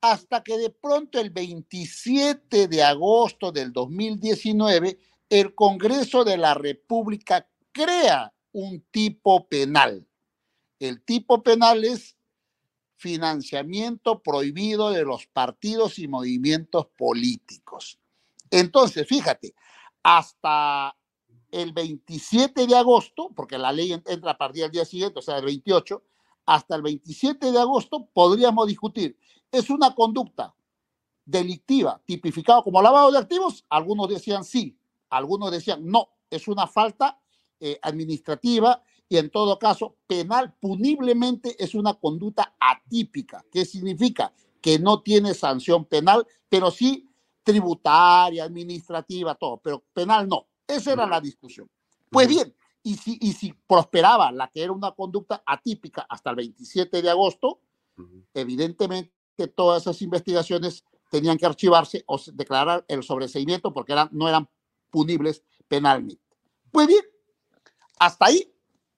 [0.01, 4.99] hasta que de pronto el 27 de agosto del 2019,
[5.31, 10.07] el Congreso de la República crea un tipo penal.
[10.79, 12.17] El tipo penal es
[12.97, 17.99] financiamiento prohibido de los partidos y movimientos políticos.
[18.51, 19.55] Entonces, fíjate,
[20.03, 20.97] hasta
[21.55, 25.39] el 27 de agosto, porque la ley entra a partir del día siguiente, o sea,
[25.39, 26.03] el 28,
[26.47, 29.17] hasta el 27 de agosto podríamos discutir.
[29.53, 30.53] ¿Es una conducta
[31.25, 33.65] delictiva tipificada como lavado de activos?
[33.69, 34.77] Algunos decían sí,
[35.11, 37.21] algunos decían no, es una falta
[37.61, 43.45] eh, administrativa y en todo caso penal puniblemente es una conducta atípica.
[43.53, 44.33] ¿Qué significa?
[44.61, 47.09] Que no tiene sanción penal, pero sí
[47.45, 50.49] tributaria, administrativa, todo, pero penal no.
[50.67, 51.69] Esa era la discusión.
[52.11, 56.37] Pues bien, y si, y si prosperaba la que era una conducta atípica hasta el
[56.37, 57.61] 27 de agosto,
[58.33, 59.13] evidentemente
[59.55, 64.49] todas esas investigaciones tenían que archivarse o declarar el sobreseimiento porque eran, no eran
[64.91, 66.23] punibles penalmente.
[66.71, 67.05] Pues bien,
[67.99, 68.53] hasta ahí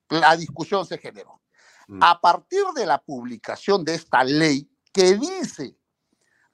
[0.09, 1.41] la discusión se generó.
[1.89, 2.03] Mm.
[2.03, 5.77] A partir de la publicación de esta ley que dice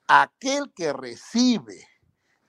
[0.06, 1.88] aquel que recibe,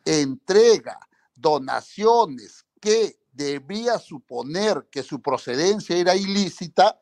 [0.04, 1.00] entrega
[1.36, 7.00] donaciones que debía suponer que su procedencia era ilícita,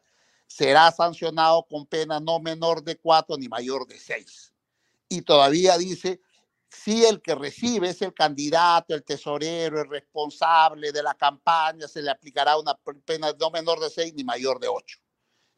[0.48, 4.54] será sancionado con pena no menor de cuatro ni mayor de seis.
[5.10, 6.22] Y todavía dice
[6.72, 12.02] si el que recibe es el candidato, el tesorero, el responsable de la campaña, se
[12.02, 15.00] le aplicará una pena no menor de seis ni mayor de ocho.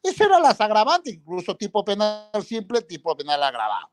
[0.02, 3.90] Eso era las agravantes, incluso tipo penal simple, tipo penal agravado.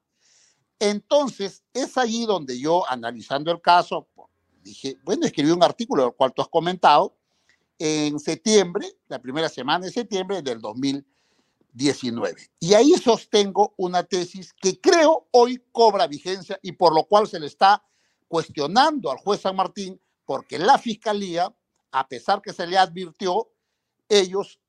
[0.80, 4.10] Entonces, es allí donde yo, analizando el caso,
[4.64, 7.16] dije, bueno, escribí un artículo, el cual tú has comentado,
[7.80, 11.06] en septiembre, la primera semana de septiembre del 2000
[11.74, 12.36] 19.
[12.60, 17.40] Y ahí sostengo una tesis que creo hoy cobra vigencia y por lo cual se
[17.40, 17.84] le está
[18.28, 21.54] cuestionando al juez San Martín porque la fiscalía,
[21.92, 23.50] a pesar que se le advirtió,
[24.08, 24.60] ellos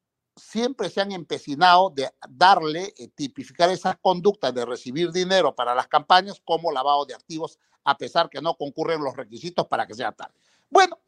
[0.43, 5.87] siempre se han empecinado de darle, eh, tipificar esas conductas de recibir dinero para las
[5.87, 10.13] campañas como lavado de activos, a pesar que no concurren los requisitos para que sea
[10.13, 10.33] tal.
[10.69, 10.99] Bueno,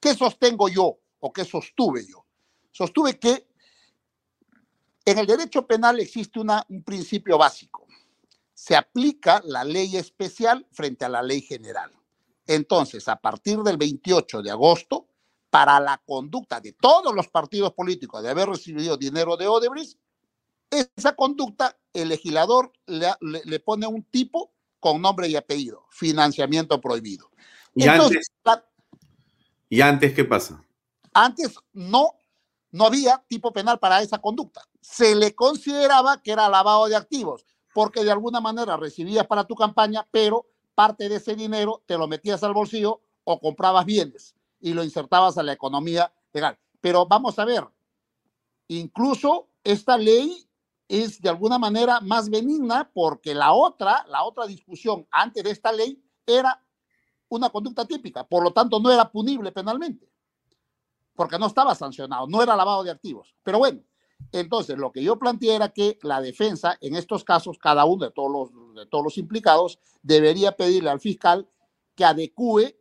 [0.00, 2.24] ¿qué sostengo yo o qué sostuve yo?
[2.72, 3.46] Sostuve que
[5.04, 7.86] en el derecho penal existe una, un principio básico.
[8.52, 11.90] Se aplica la ley especial frente a la ley general.
[12.46, 15.06] Entonces, a partir del 28 de agosto,
[15.52, 19.98] para la conducta de todos los partidos políticos de haber recibido dinero de Odebrecht,
[20.70, 27.30] esa conducta el legislador le, pone un tipo con nombre y apellido, financiamiento prohibido.
[27.74, 28.32] ¿Y, antes,
[29.68, 30.64] ¿Y antes qué pasa?
[31.12, 32.12] Antes no,
[32.70, 37.44] no había tipo penal para esa conducta se le consideraba que era lavado de activos,
[37.74, 42.08] porque de alguna manera recibías para tu campaña, pero parte de ese dinero te lo
[42.08, 46.58] metías al bolsillo o comprabas bienes y lo insertabas a la economía legal.
[46.80, 47.66] Pero vamos a ver,
[48.68, 50.48] incluso esta ley
[50.88, 55.72] es de alguna manera más benigna porque la otra, la otra discusión antes de esta
[55.72, 56.62] ley era
[57.28, 60.10] una conducta típica, por lo tanto no era punible penalmente,
[61.14, 63.34] porque no estaba sancionado, no era lavado de activos.
[63.42, 63.80] Pero bueno,
[64.30, 68.10] entonces, lo que yo planteé era que la defensa, en estos casos, cada uno de
[68.12, 71.48] todos los, de todos los implicados, debería pedirle al fiscal
[71.94, 72.78] que adecue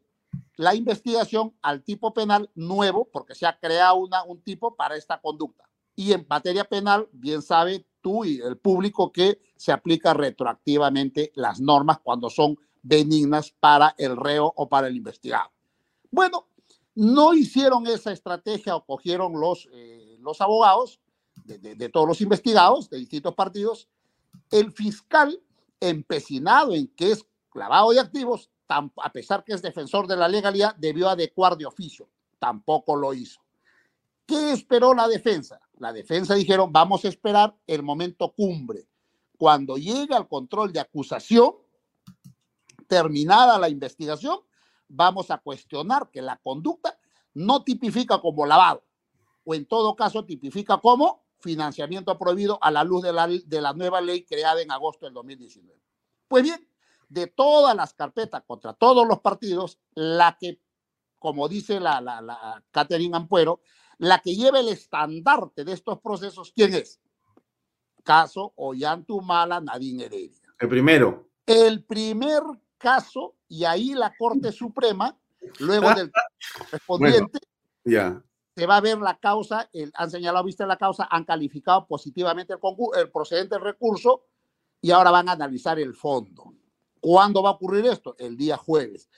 [0.62, 5.20] la investigación al tipo penal nuevo, porque se ha creado una, un tipo para esta
[5.20, 5.68] conducta.
[5.95, 11.59] Y en materia penal, bien sabe tú y el público que se aplica retroactivamente las
[11.59, 15.49] normas cuando son benignas para el reo o para el investigado.
[16.12, 16.47] Bueno,
[16.93, 20.99] no hicieron esa estrategia o cogieron los, eh, los abogados
[21.43, 23.89] de, todos los investigados de distintos partidos.
[24.51, 25.41] El fiscal
[25.80, 30.76] empecinado en que es clavado de activos, a pesar que es defensor de la legalidad,
[30.76, 32.08] debió adecuar de oficio.
[32.40, 33.42] Tampoco lo hizo.
[34.26, 35.60] ¿Qué esperó la defensa?
[35.78, 38.88] La defensa dijeron, vamos a esperar el momento cumbre.
[39.38, 41.56] Cuando llegue al control de acusación,
[42.88, 44.40] terminada la investigación,
[44.88, 47.00] vamos a cuestionar que la conducta
[47.34, 48.84] no tipifica como lavado,
[49.44, 53.74] o en todo caso tipifica como financiamiento prohibido a la luz de la, de la
[53.74, 55.80] nueva ley creada en agosto del 2019.
[56.28, 56.68] Pues bien,
[57.12, 60.62] de todas las carpetas contra todos los partidos, la que,
[61.20, 63.59] como dice la, la, la Catherine Ampuero,
[63.97, 67.01] la que lleva el estandarte de estos procesos, ¿quién es?
[68.03, 70.53] Caso Ollantumala Nadine Heredia.
[70.57, 71.28] El primero.
[71.45, 72.43] El primer
[72.78, 75.20] caso y ahí la Corte Suprema,
[75.59, 76.09] luego del
[76.72, 77.39] respondiente,
[77.84, 78.24] ya.
[78.55, 82.53] se va a ver la causa, el, han señalado, viste la causa, han calificado positivamente
[82.53, 82.59] el,
[82.97, 84.24] el procedente del recurso
[84.80, 86.53] y ahora van a analizar el fondo.
[87.02, 88.16] ¿Cuándo va a ocurrir esto?
[88.20, 89.10] El día jueves.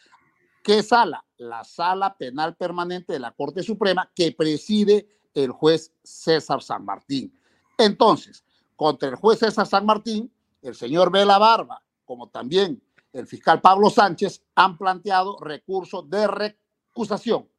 [0.63, 1.23] ¿Qué sala?
[1.38, 7.38] La sala penal permanente de la Corte Suprema que preside el juez César San Martín.
[7.77, 8.45] Entonces,
[8.77, 12.81] contra el juez César San Martín, el señor Vela Barba, como también
[13.11, 17.49] el fiscal Pablo Sánchez han planteado recurso de recusación.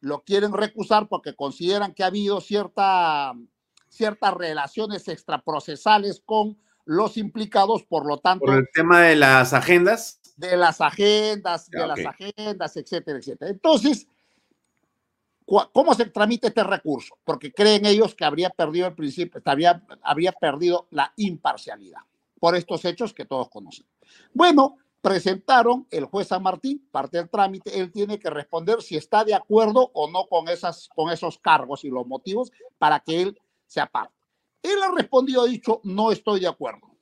[0.00, 3.34] Lo quieren recusar porque consideran que ha habido cierta,
[3.88, 6.58] ciertas relaciones extraprocesales con
[6.90, 8.46] los implicados, por lo tanto...
[8.46, 10.20] Por el tema de las agendas.
[10.36, 13.48] De las agendas, de las agendas, etcétera, etcétera.
[13.48, 14.08] Entonces,
[15.46, 17.16] ¿cómo se tramita este recurso?
[17.22, 22.00] Porque creen ellos que habría perdido el principio, habría, habría perdido la imparcialidad
[22.40, 23.86] por estos hechos que todos conocen.
[24.34, 29.22] Bueno, presentaron el juez San Martín, parte del trámite, él tiene que responder si está
[29.22, 33.40] de acuerdo o no con, esas, con esos cargos y los motivos para que él
[33.68, 34.19] se aparte.
[34.62, 36.96] Él ha respondido, ha dicho, no estoy de acuerdo.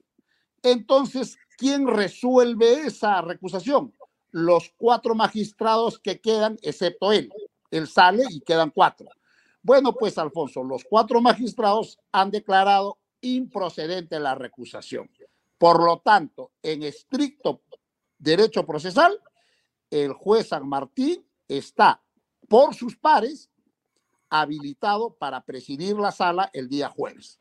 [0.63, 3.95] Entonces, ¿quién resuelve esa recusación?
[4.31, 7.33] Los cuatro magistrados que quedan, excepto él.
[7.71, 9.09] Él sale y quedan cuatro.
[9.63, 15.11] Bueno, pues, Alfonso, los cuatro magistrados han declarado improcedente la recusación.
[15.59, 17.63] Por lo tanto, en estricto
[18.19, 19.21] derecho procesal,
[19.91, 22.03] el juez San Martín está
[22.49, 23.51] por sus pares
[24.31, 27.39] habilitado para presidir la sala el día jueves.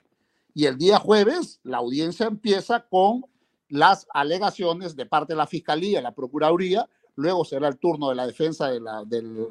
[0.58, 3.24] Y el día jueves la audiencia empieza con
[3.70, 8.26] las alegaciones de parte de la Fiscalía la Procuraduría, luego será el turno de la
[8.26, 9.47] defensa del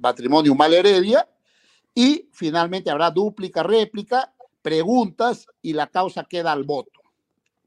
[0.00, 1.28] patrimonio mal heredia
[1.92, 4.32] y finalmente habrá dúplica, réplica,
[4.62, 7.00] preguntas y la causa queda al voto.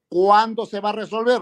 [0.07, 1.41] ¿Cuándo se va a resolver?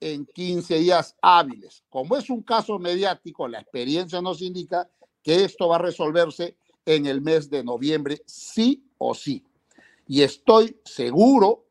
[0.00, 1.82] en 15 días hábiles.
[1.88, 4.88] Como es un caso mediático, la experiencia nos indica
[5.22, 9.47] que esto va a resolverse en el mes de noviembre, sí o sí.
[10.08, 11.66] Y estoy seguro,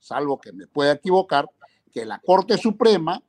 [0.00, 1.48] salvo que me pueda equivocar,
[1.92, 3.22] que la Corte Suprema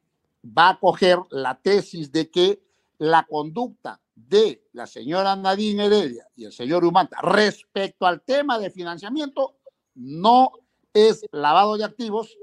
[0.45, 2.63] va a coger la tesis de que
[2.97, 8.71] la conducta de la señora Nadine Heredia y el señor Humanta respecto al tema de
[8.71, 9.57] financiamiento
[9.93, 10.51] no
[10.91, 12.35] es lavado de activos,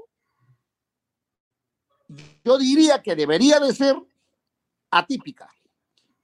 [2.43, 3.95] yo diría que debería de ser
[4.89, 5.53] atípica,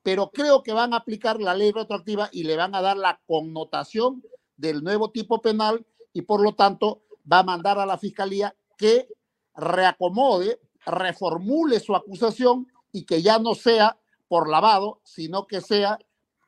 [0.02, 3.20] pero creo que van a aplicar la ley retroactiva y le van a dar la
[3.28, 4.24] connotación
[4.58, 9.08] del nuevo tipo penal y por lo tanto va a mandar a la fiscalía que
[9.56, 13.98] reacomode, reformule su acusación y que ya no sea
[14.28, 15.98] por lavado, sino que sea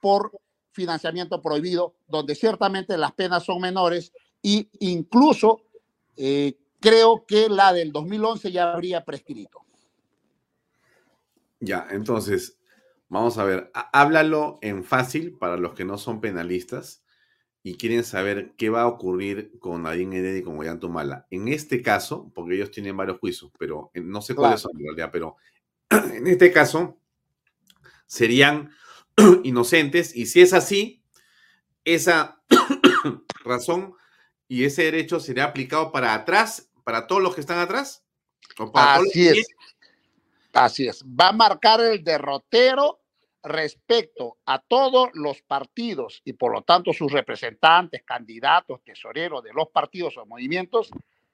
[0.01, 0.31] por
[0.71, 5.63] financiamiento prohibido, donde ciertamente las penas son menores e incluso
[6.15, 9.65] eh, creo que la del 2011 ya habría prescrito.
[11.59, 12.59] Ya, entonces,
[13.09, 17.03] vamos a ver, háblalo en fácil para los que no son penalistas
[17.67, 21.27] y quieren saber qué va a ocurrir con Nadine Heredia y con Mala.
[21.29, 25.09] En este caso, porque ellos tienen varios juicios, pero no sé cuáles son en realidad,
[25.11, 25.35] pero
[25.89, 26.97] en este caso
[28.05, 28.71] serían
[29.43, 31.03] inocentes y si es así,
[31.83, 32.41] esa
[33.43, 33.95] razón
[34.47, 38.05] y ese derecho sería aplicado para atrás, para todos los que están atrás.
[38.75, 39.45] Así es.
[40.53, 41.03] Así es.
[41.03, 43.01] Va a marcar el derrotero
[43.43, 49.69] respecto a todos los partidos y por lo tanto sus representantes, candidatos, tesoreros de los
[49.69, 50.89] partidos o movimientos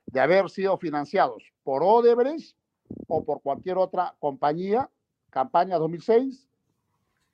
[0.06, 2.56] de haber sido financiados por Odebrecht
[3.08, 4.90] o por cualquier otra compañía,
[5.30, 6.48] campaña 2006,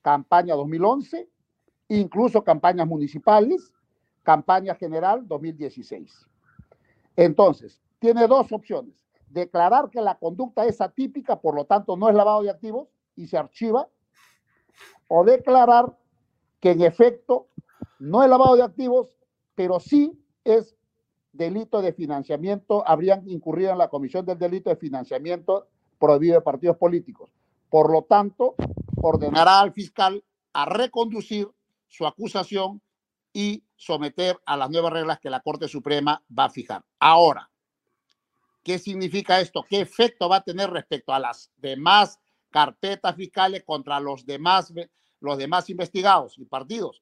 [0.01, 1.27] campaña 2011,
[1.89, 3.73] incluso campañas municipales
[4.29, 6.27] campaña general 2016.
[7.15, 8.93] Entonces, tiene dos opciones.
[9.27, 13.25] Declarar que la conducta es atípica, por lo tanto no es lavado de activos y
[13.25, 13.87] se archiva,
[15.07, 15.97] o declarar
[16.59, 17.47] que en efecto
[17.99, 19.17] no es lavado de activos,
[19.55, 20.75] pero sí es
[21.31, 25.67] delito de financiamiento, habrían incurrido en la comisión del delito de financiamiento
[25.99, 27.31] prohibido de partidos políticos.
[27.69, 28.55] Por lo tanto,
[28.97, 30.23] ordenará al fiscal
[30.53, 31.47] a reconducir
[31.87, 32.81] su acusación
[33.31, 36.83] y someter a las nuevas reglas que la Corte Suprema va a fijar.
[36.99, 37.49] Ahora,
[38.63, 39.63] ¿qué significa esto?
[39.67, 42.19] ¿Qué efecto va a tener respecto a las demás
[42.49, 44.73] carpetas fiscales contra los demás,
[45.19, 47.01] los demás investigados y partidos?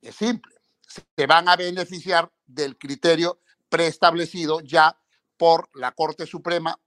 [0.00, 0.54] Es simple,
[1.16, 4.98] se van a beneficiar del criterio preestablecido ya
[5.36, 6.78] por la Corte Suprema,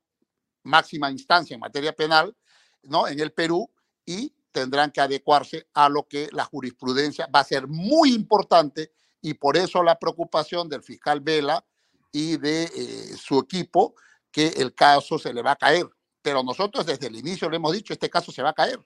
[0.63, 2.35] máxima instancia en materia penal,
[2.83, 3.07] ¿no?
[3.07, 3.69] En el Perú
[4.05, 8.91] y tendrán que adecuarse a lo que la jurisprudencia va a ser muy importante
[9.21, 11.63] y por eso la preocupación del fiscal Vela
[12.11, 13.95] y de eh, su equipo
[14.31, 15.87] que el caso se le va a caer.
[16.21, 18.79] Pero nosotros desde el inicio le hemos dicho, este caso se va a caer.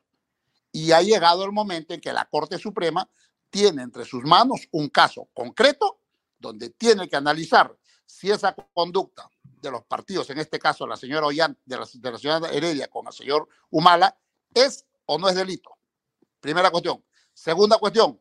[0.72, 3.08] Y ha llegado el momento en que la Corte Suprema
[3.50, 6.00] tiene entre sus manos un caso concreto
[6.40, 7.76] donde tiene que analizar
[8.06, 12.12] si esa conducta de los partidos, en este caso la señora Ollán, de la, de
[12.12, 14.18] la señora Heredia con el señor Humala,
[14.54, 15.72] es o no es delito.
[16.40, 17.04] Primera cuestión.
[17.34, 18.20] Segunda cuestión,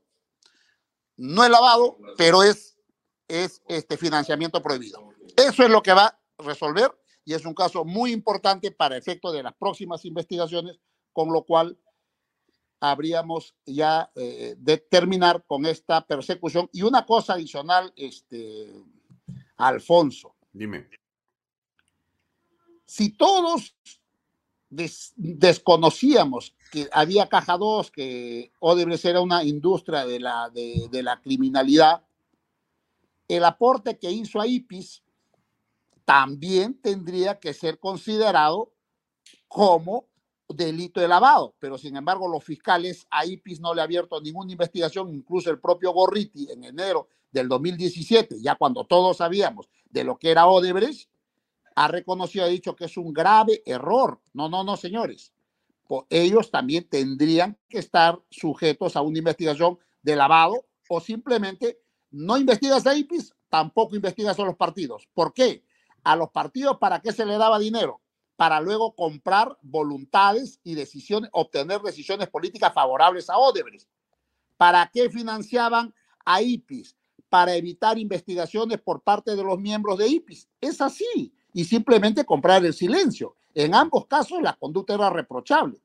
[1.17, 2.77] no es lavado, pero es,
[3.29, 5.11] es este financiamiento prohibido.
[5.37, 6.93] Eso es lo que va a resolver
[7.25, 10.79] y es un caso muy importante para efecto de las próximas investigaciones,
[11.13, 11.79] con lo cual
[12.81, 16.69] habríamos ya eh, de terminar con esta persecución.
[16.73, 18.75] Y una cosa adicional, este,
[19.57, 20.35] Alfonso.
[20.53, 20.89] Dime.
[22.85, 23.77] Si todos
[24.69, 31.21] desconocíamos que había Caja 2, que Odebrecht era una industria de la, de, de la
[31.21, 32.05] criminalidad,
[33.29, 35.03] el aporte que hizo a IPIS
[36.05, 38.73] también tendría que ser considerado
[39.49, 40.09] como
[40.49, 44.53] delito de lavado, pero sin embargo los fiscales a IPIS no le ha abierto ninguna
[44.53, 50.19] investigación, incluso el propio Gorriti en enero del 2017, ya cuando todos sabíamos de lo
[50.19, 51.09] que era Odebrecht,
[51.75, 54.21] ha reconocido, ha dicho que es un grave error.
[54.35, 55.33] No, no, no, señores.
[56.11, 61.81] ellos también tendrían que estar sujetos a una investigación de lavado o simplemente
[62.11, 65.09] no investigas a IPIS, tampoco investigas a los partidos.
[65.15, 65.65] ¿Por qué?
[66.05, 68.01] A los partidos, ¿para qué se le daba dinero?
[68.37, 73.89] Para luego comprar voluntades y decisiones, obtener decisiones políticas favorables a Odebrecht.
[74.57, 75.95] ¿Para qué financiaban
[76.25, 76.97] a IPIS?
[77.29, 80.49] Para evitar investigaciones por parte de los miembros de IPIS.
[80.61, 83.37] Es así y simplemente comprar el silencio.
[83.55, 85.81] En ambos casos la conducta era reprochable,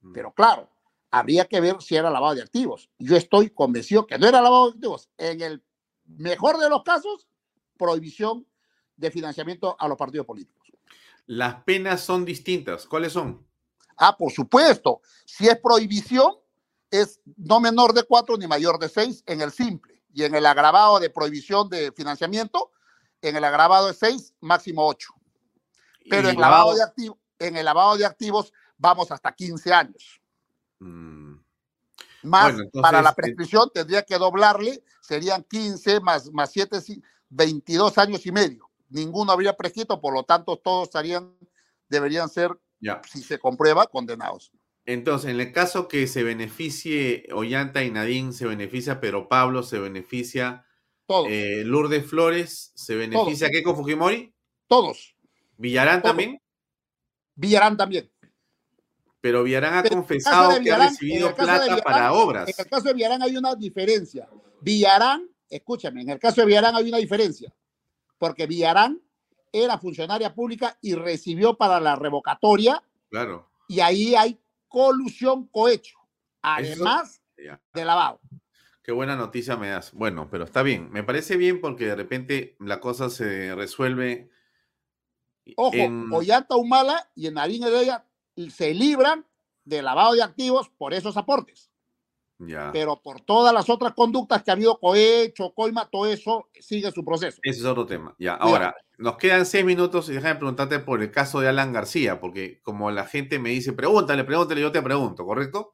[0.00, 0.12] mm.
[0.12, 0.68] pero claro,
[1.10, 2.88] habría que ver si era lavado de activos.
[2.98, 5.08] Yo estoy convencido que no era lavado de activos.
[5.16, 5.62] En el
[6.04, 7.28] mejor de los casos,
[7.76, 8.46] prohibición
[8.98, 10.70] de financiamiento a los partidos políticos.
[11.26, 12.86] Las penas son distintas.
[12.86, 13.46] ¿Cuáles son?
[13.96, 15.00] Ah, por supuesto.
[15.24, 16.34] Si es prohibición,
[16.90, 20.02] es no menor de cuatro ni mayor de seis en el simple.
[20.12, 22.72] Y en el agravado de prohibición de financiamiento,
[23.22, 25.08] en el agravado de 6, máximo 8.
[26.08, 30.20] Pero en, lavado de activos, en el lavado de activos vamos hasta 15 años.
[30.78, 31.34] Mm.
[32.22, 36.80] Más para la eh, prescripción tendría que doblarle, serían 15 más, más 7,
[37.28, 38.67] 22 años y medio.
[38.88, 41.36] Ninguno habría prescrito, por lo tanto todos estarían,
[41.88, 42.50] deberían ser,
[43.10, 44.52] si se comprueba, condenados.
[44.86, 49.78] Entonces, en el caso que se beneficie Ollanta y Nadine, se beneficia pero Pablo, se
[49.78, 50.64] beneficia
[51.28, 54.32] eh, Lourdes Flores, ¿se beneficia qué con Fujimori?
[54.66, 55.14] Todos.
[55.58, 56.40] ¿Villarán también?
[57.34, 58.10] Villarán también.
[59.20, 62.48] Pero Villarán ha confesado que ha recibido plata para obras.
[62.48, 64.28] En el caso de Villarán hay una diferencia.
[64.60, 67.52] Villarán, escúchame, en el caso de Villarán hay una diferencia.
[68.18, 69.00] Porque Villarán
[69.52, 72.82] era funcionaria pública y recibió para la revocatoria.
[73.10, 73.48] Claro.
[73.68, 74.38] Y ahí hay
[74.68, 75.98] colusión cohecho,
[76.42, 78.20] además de lavado.
[78.82, 79.92] Qué buena noticia me das.
[79.92, 80.90] Bueno, pero está bien.
[80.90, 84.30] Me parece bien porque de repente la cosa se resuelve.
[85.56, 86.10] Ojo, en...
[86.12, 88.06] Ollanta Humala y en Narín Heredia
[88.50, 89.26] se libran
[89.64, 91.67] de lavado de activos por esos aportes.
[92.38, 92.70] Ya.
[92.72, 97.04] Pero por todas las otras conductas que ha habido, cohecho, coima, todo eso sigue su
[97.04, 97.40] proceso.
[97.42, 98.14] Ese es otro tema.
[98.18, 102.20] Ya, ahora, nos quedan seis minutos y déjame preguntarte por el caso de Alan García,
[102.20, 105.72] porque como la gente me dice, pregúntale, pregúntale, yo te pregunto, ¿correcto?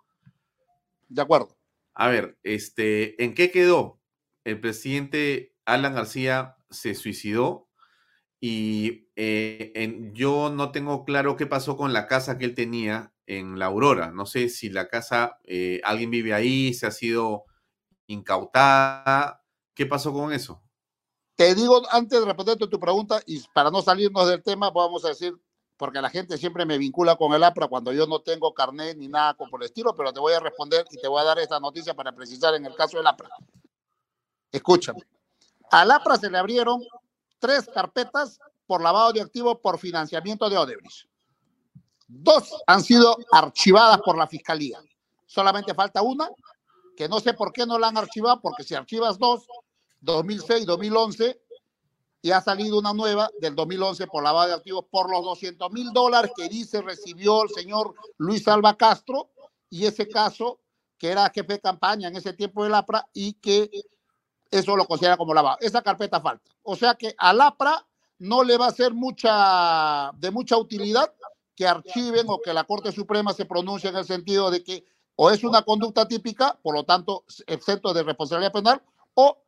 [1.08, 1.56] De acuerdo.
[1.94, 4.00] A ver, este, ¿en qué quedó?
[4.44, 7.63] El presidente Alan García se suicidó
[8.46, 13.58] y eh, yo no tengo claro qué pasó con la casa que él tenía en
[13.58, 14.10] La Aurora.
[14.10, 17.46] No sé si la casa, eh, alguien vive ahí, se ha sido
[18.06, 19.42] incautada.
[19.72, 20.62] ¿Qué pasó con eso?
[21.36, 25.08] Te digo, antes de responderte tu pregunta, y para no salirnos del tema, vamos a
[25.08, 25.34] decir,
[25.78, 29.08] porque la gente siempre me vincula con el APRA cuando yo no tengo carnet ni
[29.08, 31.58] nada por el estilo, pero te voy a responder y te voy a dar esta
[31.60, 33.30] noticia para precisar en el caso del APRA.
[34.52, 35.00] Escúchame.
[35.70, 36.82] Al APRA se le abrieron
[37.44, 41.06] tres carpetas por lavado de activos por financiamiento de Odebrecht.
[42.08, 44.82] Dos han sido archivadas por la Fiscalía.
[45.26, 46.30] Solamente falta una,
[46.96, 49.46] que no sé por qué no la han archivado, porque si archivas dos,
[50.00, 51.38] 2006, 2011,
[52.22, 55.92] y ha salido una nueva del 2011 por lavado de activos por los 200 mil
[55.92, 59.32] dólares que dice recibió el señor Luis Alba Castro,
[59.68, 60.60] y ese caso,
[60.96, 63.70] que era jefe de campaña en ese tiempo del APRA, y que
[64.58, 65.58] eso lo considera como lavado.
[65.60, 66.50] Esa carpeta falta.
[66.62, 67.84] O sea que al APRA
[68.18, 71.12] no le va a ser mucha, de mucha utilidad
[71.56, 74.84] que archiven o que la Corte Suprema se pronuncie en el sentido de que
[75.16, 78.82] o es una conducta típica, por lo tanto, exento de responsabilidad penal,
[79.14, 79.38] o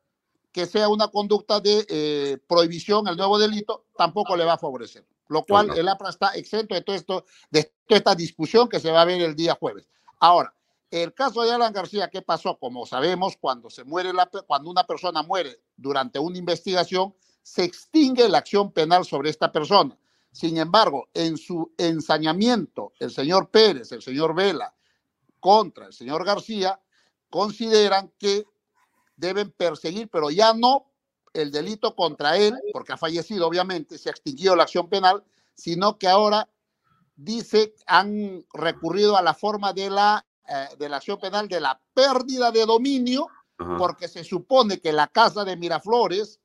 [0.53, 5.05] que sea una conducta de eh, prohibición, el nuevo delito, tampoco le va a favorecer.
[5.29, 8.93] Lo cual el APRA está exento de, todo esto, de toda esta discusión que se
[8.93, 9.89] va a ver el día jueves.
[10.21, 10.55] Ahora,
[10.91, 12.59] el caso de Alan García, ¿qué pasó?
[12.59, 18.29] Como sabemos, cuando, se muere la, cuando una persona muere durante una investigación, se extingue
[18.29, 19.97] la acción penal sobre esta persona.
[20.33, 24.75] Sin embargo, en su ensañamiento, el señor Pérez, el señor Vela,
[25.41, 26.81] contra el señor García,
[27.31, 28.45] consideran que
[29.17, 30.91] deben perseguir, pero ya no
[31.33, 35.23] el delito contra él, porque ha fallecido, obviamente, se ha extinguido la acción penal,
[35.55, 36.49] sino que ahora
[37.17, 41.81] dice han recurrido a la forma de la, eh, de la acción penal de la
[41.95, 43.29] pérdida de dominio,
[43.79, 46.41] porque se supone que la casa de Miraflores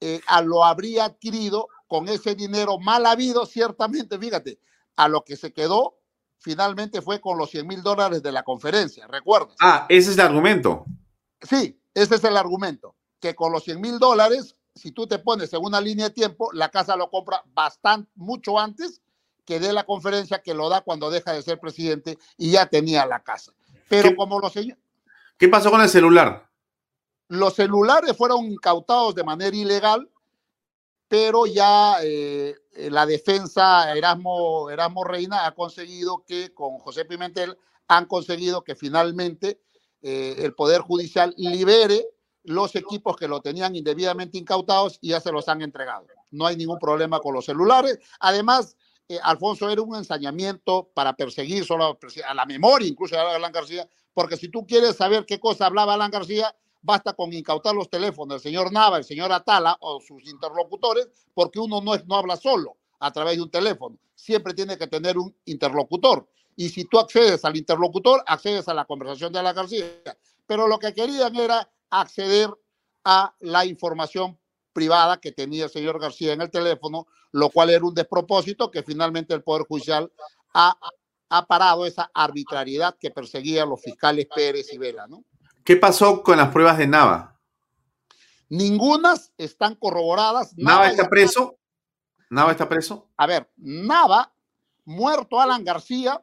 [0.00, 4.60] eh, a lo habría adquirido con ese dinero mal habido, ciertamente, fíjate,
[4.94, 5.98] a lo que se quedó
[6.38, 9.56] finalmente fue con los 100 mil dólares de la conferencia, ¿recuerdas?
[9.60, 10.84] Ah, ese es el argumento.
[11.42, 15.52] Sí, ese es el argumento, que con los 100 mil dólares, si tú te pones
[15.52, 19.02] en una línea de tiempo, la casa lo compra bastante, mucho antes
[19.48, 23.06] que de la conferencia que lo da cuando deja de ser presidente y ya tenía
[23.06, 23.54] la casa.
[23.88, 24.84] Pero como los señores...
[25.38, 26.50] ¿Qué pasó con el celular?
[27.28, 30.10] Los celulares fueron incautados de manera ilegal,
[31.08, 32.56] pero ya eh,
[32.90, 39.62] la defensa Erasmo, Erasmo Reina ha conseguido que con José Pimentel han conseguido que finalmente
[40.02, 42.06] eh, el Poder Judicial libere
[42.44, 46.06] los equipos que lo tenían indebidamente incautados y ya se los han entregado.
[46.32, 47.98] No hay ningún problema con los celulares.
[48.20, 48.76] Además,
[49.08, 53.88] eh, Alfonso era un ensañamiento para perseguir solo a la memoria, incluso de Alan García,
[54.12, 58.34] porque si tú quieres saber qué cosa hablaba Alan García, basta con incautar los teléfonos
[58.34, 62.76] del señor Nava, el señor Atala o sus interlocutores, porque uno no, no habla solo
[63.00, 66.28] a través de un teléfono, siempre tiene que tener un interlocutor.
[66.56, 69.84] Y si tú accedes al interlocutor, accedes a la conversación de la García.
[70.46, 72.50] Pero lo que querían era acceder
[73.04, 74.36] a la información
[74.78, 78.84] privada que tenía el señor García en el teléfono, lo cual era un despropósito que
[78.84, 80.12] finalmente el Poder Judicial
[80.54, 80.78] ha,
[81.30, 85.24] ha parado esa arbitrariedad que perseguían los fiscales Pérez y Vela, ¿no?
[85.64, 87.40] ¿Qué pasó con las pruebas de Nava?
[88.48, 90.56] Ningunas están corroboradas.
[90.56, 91.58] ¿Nava, está preso?
[92.30, 93.08] ¿Nava está preso?
[93.16, 94.32] A ver, Nava,
[94.84, 96.22] muerto Alan García,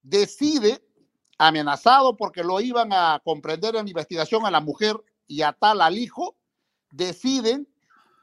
[0.00, 0.80] decide,
[1.38, 4.96] amenazado porque lo iban a comprender en investigación a la mujer
[5.26, 6.36] y a tal al hijo,
[6.90, 7.68] deciden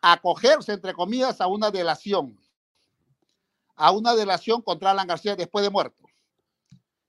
[0.01, 2.39] acogerse, entre comillas, a una delación,
[3.75, 6.03] a una delación contra Alan García después de muerto.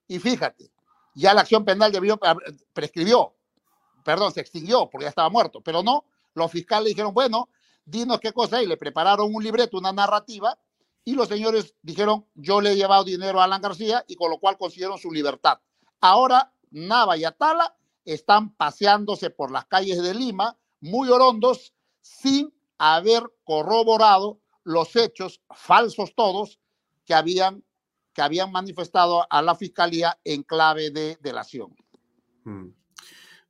[0.07, 0.71] Y fíjate,
[1.15, 2.19] ya la acción penal debió,
[2.73, 3.35] prescribió,
[4.05, 6.05] perdón, se extinguió porque ya estaba muerto, pero no,
[6.35, 7.49] los fiscales dijeron, bueno,
[7.85, 10.59] dinos qué cosa, y le prepararon un libreto, una narrativa,
[11.05, 14.39] y los señores dijeron, yo le he llevado dinero a Alan García, y con lo
[14.39, 15.59] cual consiguieron su libertad.
[16.01, 23.23] Ahora, Nava y Atala están paseándose por las calles de Lima, muy orondos, sin haber
[23.45, 26.61] corroborado los hechos falsos todos
[27.05, 27.65] que habían
[28.19, 31.77] que habían manifestado a la fiscalía en clave de delación.
[32.43, 32.71] Mm.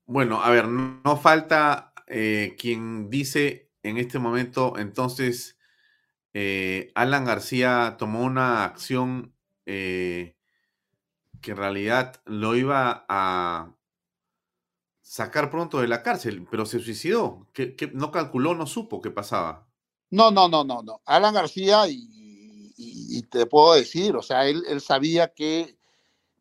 [0.05, 5.59] Bueno, a ver, no falta eh, quien dice en este momento, entonces,
[6.35, 10.37] eh, Alan García tomó una acción eh,
[11.41, 13.75] que en realidad lo iba a
[15.09, 17.47] sacar pronto de la cárcel, pero se suicidó,
[17.95, 19.67] no calculó, no supo qué pasaba.
[20.11, 21.01] No, no, no, no, no.
[21.05, 22.19] Alan García y
[22.79, 25.61] y, te puedo decir, o sea, él, él sabía que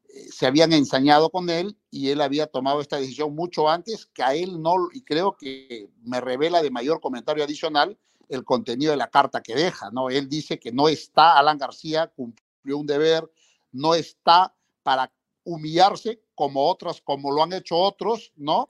[0.10, 4.22] eh, se habían ensañado con él y él había tomado esta decisión mucho antes que
[4.22, 7.98] a él no, y creo que me revela de mayor comentario adicional
[8.30, 10.10] el contenido de la carta que deja, ¿no?
[10.10, 13.30] Él dice que no está, Alan García cumplió un deber,
[13.72, 14.54] no está
[14.84, 15.12] para
[15.44, 18.70] humillarse como otras, como lo han hecho otros, ¿no?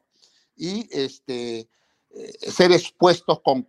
[0.55, 1.69] Y este,
[2.39, 3.67] ser expuestos con,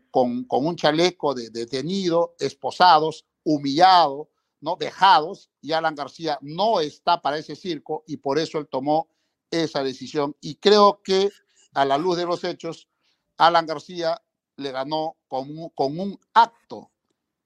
[0.49, 4.29] un chaleco de detenido, esposados, humillados,
[4.61, 4.77] ¿no?
[4.77, 9.09] dejados, y Alan García no está para ese circo y por eso él tomó
[9.51, 10.37] esa decisión.
[10.41, 11.31] Y creo que
[11.75, 12.89] a la luz de los hechos,
[13.37, 14.23] Alan García
[14.57, 16.91] le ganó con con un acto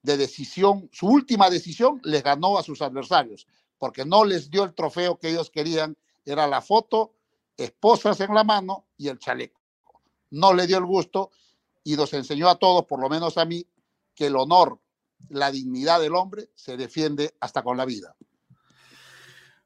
[0.03, 3.47] de decisión, su última decisión les ganó a sus adversarios,
[3.79, 7.15] porque no les dio el trofeo que ellos querían, era la foto,
[7.57, 9.61] esposas en la mano y el chaleco.
[10.31, 11.31] No le dio el gusto
[11.85, 13.67] y nos enseñó a todos, por lo menos a mí,
[14.15, 14.79] que el honor,
[15.29, 18.17] la dignidad del hombre se defiende hasta con la vida.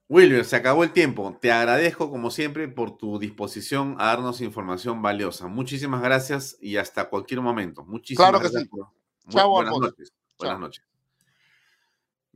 [0.08, 1.36] William, se acabó el tiempo.
[1.40, 5.48] Te agradezco, como siempre, por tu disposición a darnos información valiosa.
[5.48, 7.84] Muchísimas gracias y hasta cualquier momento.
[7.84, 8.70] Muchísimas claro que gracias.
[8.72, 9.28] Sí.
[9.30, 10.12] Chao, buenas noches.
[10.38, 10.95] Buenas noches.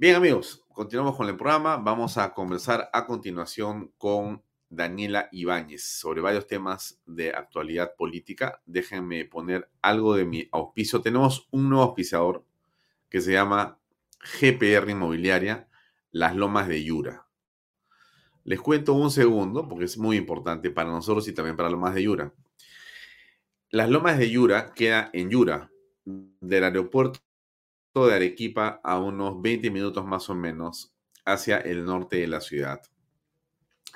[0.01, 1.77] Bien, amigos, continuamos con el programa.
[1.77, 8.63] Vamos a conversar a continuación con Daniela Ibáñez sobre varios temas de actualidad política.
[8.65, 11.03] Déjenme poner algo de mi auspicio.
[11.03, 12.47] Tenemos un nuevo auspiciador
[13.11, 13.79] que se llama
[14.41, 15.69] GPR Inmobiliaria,
[16.13, 17.27] Las Lomas de Yura.
[18.45, 22.05] Les cuento un segundo porque es muy importante para nosotros y también para Lomas de
[22.05, 22.33] Yura.
[23.69, 25.71] Las Lomas de Yura queda en Yura,
[26.07, 27.21] del aeropuerto
[27.95, 32.81] de Arequipa a unos 20 minutos más o menos hacia el norte de la ciudad,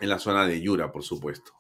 [0.01, 1.53] en la zona de Yura, por supuesto.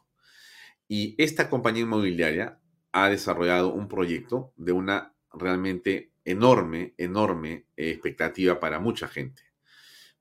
[0.89, 2.59] Y esta compañía inmobiliaria
[2.93, 9.43] ha desarrollado un proyecto de una realmente enorme, enorme expectativa para mucha gente,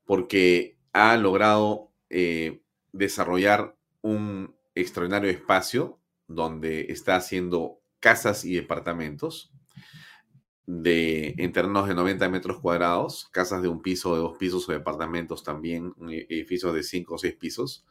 [0.05, 2.61] porque ha logrado eh,
[2.91, 9.51] desarrollar un extraordinario espacio donde está haciendo casas y departamentos
[10.65, 15.43] de, en de 90 metros cuadrados, casas de un piso, de dos pisos o departamentos
[15.43, 17.85] también, e, edificios de cinco o seis pisos,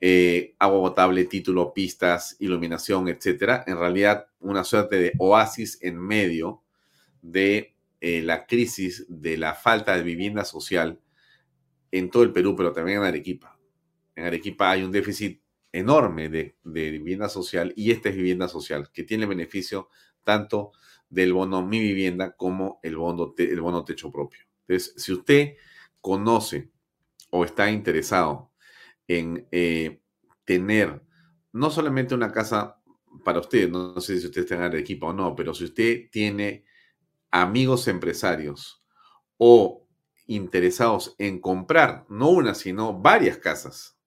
[0.00, 3.64] eh, agua potable, título, pistas, iluminación, etcétera.
[3.66, 6.62] En realidad, una suerte de oasis en medio
[7.20, 11.00] de eh, la crisis de la falta de vivienda social
[11.90, 13.58] en todo el Perú, pero también en Arequipa.
[14.14, 15.42] En Arequipa hay un déficit
[15.72, 19.88] enorme de, de vivienda social y esta es vivienda social que tiene beneficio
[20.22, 20.72] tanto
[21.08, 24.40] del bono Mi Vivienda como el bono, el bono techo propio.
[24.66, 25.54] Entonces, si usted
[26.00, 26.70] conoce
[27.30, 28.52] o está interesado
[29.06, 30.00] en eh,
[30.44, 31.02] tener
[31.52, 32.80] no solamente una casa
[33.24, 36.64] para usted, no, sé si usted está en Arequipa o no, pero si usted tiene
[37.30, 38.82] amigos empresarios
[39.38, 39.86] o
[40.26, 43.97] interesados en comprar, no una, sino varias casas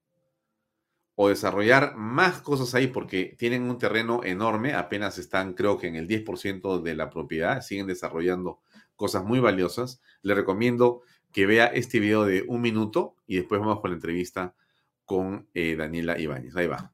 [1.15, 5.95] o desarrollar más cosas ahí porque tienen un terreno enorme, apenas están creo que en
[5.95, 8.59] el 10% de la propiedad, siguen desarrollando
[8.95, 10.01] cosas muy valiosas.
[10.21, 11.01] Le recomiendo
[11.31, 14.55] que vea este video de un minuto y después vamos con la entrevista
[15.05, 16.55] con eh, Daniela Ibáñez.
[16.55, 16.91] Ahí va.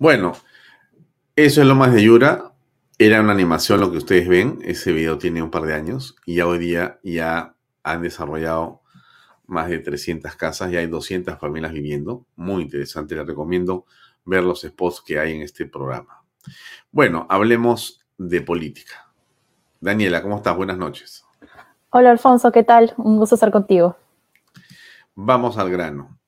[0.00, 0.32] Bueno,
[1.36, 2.54] eso es lo más de Yura.
[2.96, 4.58] Era una animación lo que ustedes ven.
[4.62, 8.80] Ese video tiene un par de años y ya hoy día ya han desarrollado
[9.44, 12.24] más de 300 casas y hay 200 familias viviendo.
[12.34, 13.14] Muy interesante.
[13.14, 13.84] Les recomiendo
[14.24, 16.24] ver los spots que hay en este programa.
[16.90, 19.12] Bueno, hablemos de política.
[19.80, 20.56] Daniela, ¿cómo estás?
[20.56, 21.26] Buenas noches.
[21.90, 22.94] Hola Alfonso, ¿qué tal?
[22.96, 23.98] Un gusto estar contigo.
[25.14, 26.18] Vamos al grano.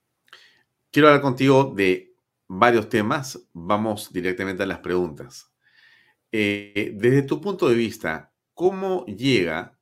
[0.91, 2.12] Quiero hablar contigo de
[2.53, 3.49] varios temas.
[3.53, 5.51] Vamos directamente a las preguntas.
[6.31, 9.79] Eh, desde tu punto de vista, ¿cómo llega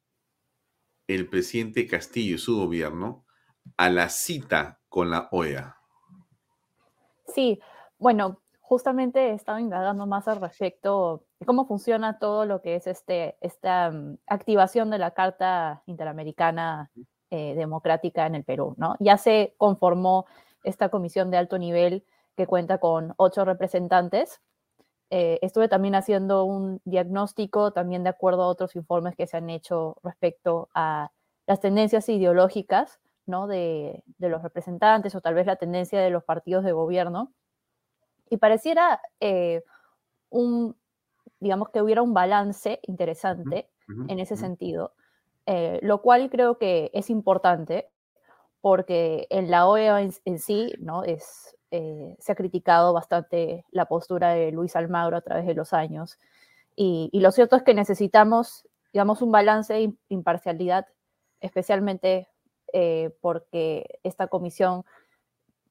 [1.07, 3.25] el presidente Castillo y su gobierno
[3.77, 5.77] a la cita con la OEA?
[7.27, 7.61] Sí,
[7.99, 12.87] bueno, justamente he estado indagando más al respecto de cómo funciona todo lo que es
[12.87, 16.91] este, esta mm, activación de la Carta Interamericana
[17.31, 18.97] eh, Democrática en el Perú, ¿no?
[19.01, 20.27] Ya se conformó
[20.65, 22.05] esta comisión de alto nivel
[22.41, 24.41] que cuenta con ocho representantes.
[25.11, 29.51] Eh, estuve también haciendo un diagnóstico, también de acuerdo a otros informes que se han
[29.51, 31.11] hecho respecto a
[31.47, 33.47] las tendencias ideológicas ¿no?
[33.47, 37.31] de, de los representantes o tal vez la tendencia de los partidos de gobierno.
[38.31, 39.63] Y pareciera eh,
[40.31, 40.75] un,
[41.41, 43.69] digamos que hubiera un balance interesante
[44.09, 44.95] en ese sentido,
[45.45, 47.91] eh, lo cual creo que es importante
[48.63, 51.03] porque en la OEA en, sí ¿no?
[51.03, 55.73] es, eh, se ha criticado bastante la postura de Luis Almagro a través de los
[55.73, 56.19] años.
[56.77, 60.87] Y, lo cierto es que necesitamos, digamos, un balance de imparcialidad,
[61.41, 62.29] especialmente
[63.21, 64.85] porque esta comisión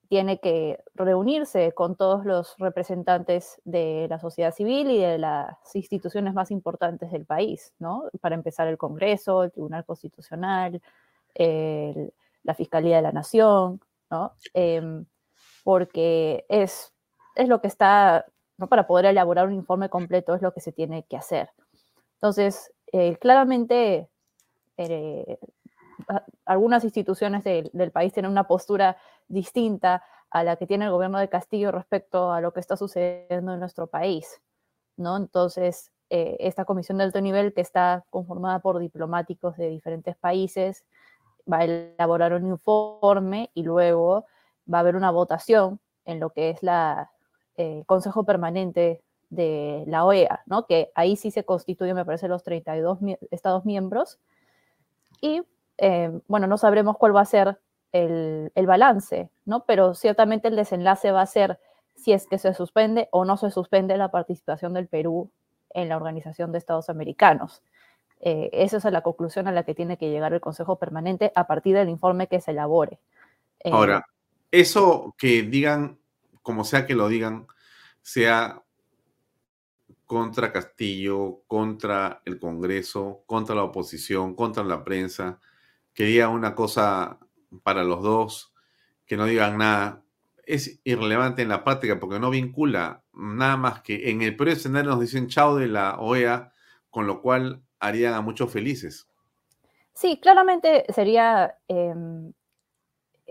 [0.09, 6.33] tiene que reunirse con todos los representantes de la sociedad civil y de las instituciones
[6.33, 8.03] más importantes del país, ¿no?
[8.19, 10.81] Para empezar el Congreso, el Tribunal Constitucional,
[11.35, 13.79] la Fiscalía de la Nación,
[14.09, 14.33] ¿no?
[14.53, 15.05] Em,
[15.63, 16.93] porque es,
[17.35, 18.25] es lo que está,
[18.57, 18.67] ¿no?
[18.67, 21.49] Para poder elaborar un informe completo es lo que se tiene que hacer.
[22.15, 24.09] Entonces, eh, claramente
[24.77, 25.39] eh,
[26.45, 28.97] algunas instituciones del país tienen una postura
[29.27, 33.53] distinta a la que tiene el gobierno de Castillo respecto a lo que está sucediendo
[33.53, 34.41] en nuestro país,
[34.97, 35.17] ¿no?
[35.17, 40.85] Entonces, eh, esta comisión de alto nivel que está conformada por diplomáticos de diferentes países
[41.51, 44.25] va a elaborar un informe y luego
[44.71, 47.11] va a haber una votación en lo que es la
[47.57, 50.65] eh, Consejo Permanente de la OEA, ¿no?
[50.65, 52.99] Que ahí sí se constituye, me parece, los 32
[53.31, 54.19] estados miembros.
[55.21, 55.43] Y
[55.77, 57.59] eh, bueno, no sabremos cuál va a ser
[57.91, 59.65] el, balance, ¿no?
[59.65, 61.59] Pero ciertamente el desenlace va a ser
[61.95, 65.31] si es que se suspende o no se suspende la participación del Perú
[65.71, 67.61] en la Organización de Estados Americanos.
[68.21, 71.47] Eh, esa es la conclusión a la que tiene que llegar el Consejo Permanente a
[71.47, 72.99] partir del informe que se elabore.
[73.63, 74.05] Eh, Ahora,
[74.51, 75.99] eso que digan,
[76.41, 77.47] como sea que lo digan,
[78.01, 78.63] sea
[80.05, 85.39] contra Castillo, contra el Congreso, contra la oposición, contra la prensa,
[85.93, 87.19] que diga una cosa
[87.61, 88.53] para los dos,
[89.05, 90.03] que no digan nada,
[90.45, 94.89] es irrelevante en la práctica porque no vincula nada más que en el peor escenario
[94.91, 96.53] nos dicen chao de la OEA,
[96.89, 99.07] con lo cual harían a muchos felices.
[99.93, 102.33] Sí, claramente sería, em,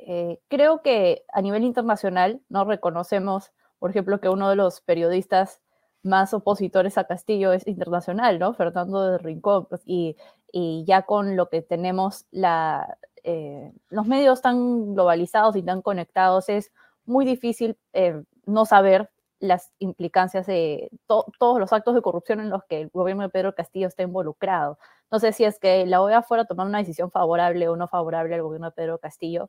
[0.07, 5.61] eh, creo que a nivel internacional no reconocemos, por ejemplo, que uno de los periodistas
[6.03, 8.55] más opositores a Castillo es internacional, ¿no?
[8.55, 10.17] Fernando de Rincón, pues, y
[10.53, 16.49] y ya con lo que tenemos, la, eh, los medios tan globalizados y tan conectados,
[16.49, 16.73] es
[17.05, 19.11] muy difícil eh, no saber
[19.41, 23.55] las implicancias de todos los actos de corrupción en los que el gobierno de Pedro
[23.55, 24.79] Castillo está involucrado.
[25.13, 27.87] No sé si es que la OEA fuera a tomar una decisión favorable o no
[27.87, 29.49] favorable al gobierno de Pedro Castillo,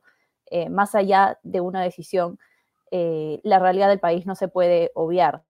[0.50, 2.38] eh, más allá de una decisión,
[2.92, 5.44] la realidad del país no se puede obviar.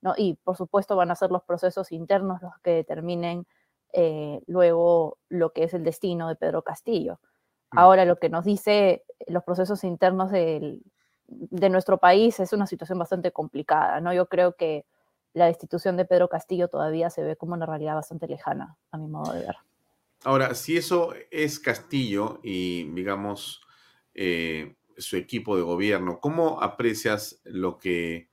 [0.00, 0.14] ¿no?
[0.16, 3.46] Y por supuesto van a ser los procesos internos los que determinen
[3.94, 7.20] eh, luego lo que es el destino de Pedro Castillo.
[7.72, 7.78] Mm.
[7.78, 10.80] Ahora, lo que nos dice los procesos internos de
[11.70, 14.12] nuestro país es una situación bastante complicada, ¿no?
[14.12, 14.84] Yo creo que
[15.32, 19.06] la destitución de Pedro Castillo todavía se ve como una realidad bastante lejana, a mi
[19.08, 19.56] modo de ver.
[20.24, 23.63] Ahora, si eso es Castillo y, digamos,
[24.14, 28.30] eh, su equipo de gobierno, ¿cómo aprecias lo que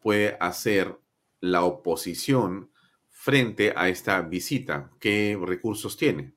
[0.00, 0.98] puede hacer
[1.40, 2.70] la oposición
[3.08, 4.90] frente a esta visita?
[4.98, 6.34] ¿Qué recursos tiene?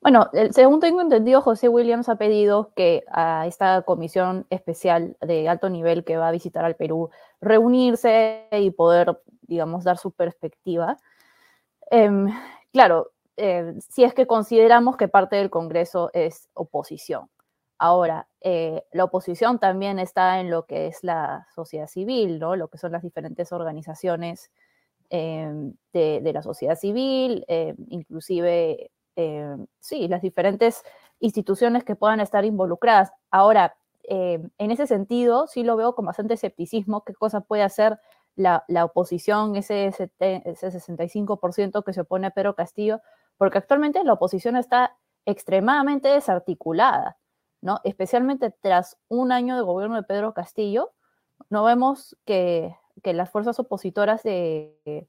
[0.00, 5.68] Bueno, según tengo entendido, José Williams ha pedido que a esta comisión especial de alto
[5.68, 7.10] nivel que va a visitar al Perú
[7.40, 10.96] reunirse y poder, digamos, dar su perspectiva.
[11.90, 12.28] Em,
[12.72, 17.28] claro, eh, si es que consideramos que parte del Congreso es oposición.
[17.78, 22.56] Ahora, eh, la oposición también está en lo que es la sociedad civil, ¿no?
[22.56, 24.50] Lo que son las diferentes organizaciones
[25.10, 30.82] em, de, la sociedad civil, em, inclusive, em, sí, las diferentes
[31.20, 33.12] instituciones que puedan estar involucradas.
[33.30, 33.76] Ahora,
[34.08, 37.98] en ese sentido, sí lo veo con bastante escepticismo, qué cosa puede hacer
[38.36, 43.00] la, oposición, ese, ese 65% que se opone a Pedro Castillo,
[43.36, 47.18] porque actualmente la oposición está extremadamente desarticulada.
[47.84, 50.92] Especialmente tras un año de gobierno de Pedro Castillo,
[51.50, 55.06] no vemos que, las fuerzas opositoras eh,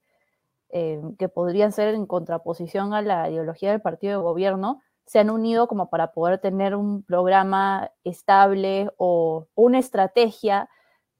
[0.69, 5.67] que podrían ser en contraposición a la ideología del partido de gobierno se han unido
[5.67, 10.69] como para poder tener un programa estable o una estrategia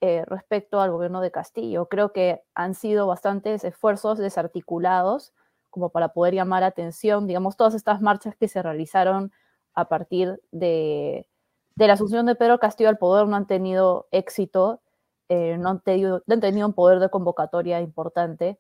[0.02, 1.88] eh, respecto al gobierno de Castillo.
[1.88, 5.34] Creo que han sido bastantes esfuerzos desarticulados
[5.70, 9.32] como para poder llamar atención, digamos, todas estas marchas que se realizaron
[9.78, 11.30] a partir de,
[11.76, 14.82] la asunción de Pedro Castillo al poder no han tenido éxito,
[15.30, 16.24] eh, no, han tenido,
[16.66, 18.60] un poder de convocatoria importante.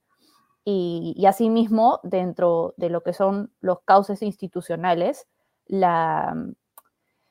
[0.64, 5.27] Y, asimismo, dentro de lo que son los cauces institucionales,
[5.65, 6.35] la,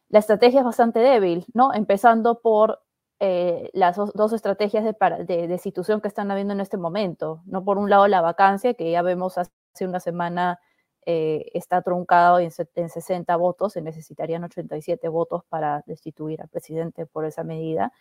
[0.08, 1.72] la estrategia es bastante débil, ¿no?
[1.72, 2.80] Empezando por
[3.20, 4.96] eh, las dos, estrategias de,
[5.26, 7.64] de, destitución que están habiendo en este momento, ¿no?
[7.64, 9.52] Por un lado, la vacancia, que ya vemos hace
[9.82, 10.58] una semana
[11.06, 17.06] eh, está truncado en, en 60 votos, se necesitarían 87 votos para destituir al presidente
[17.06, 17.92] por esa medida.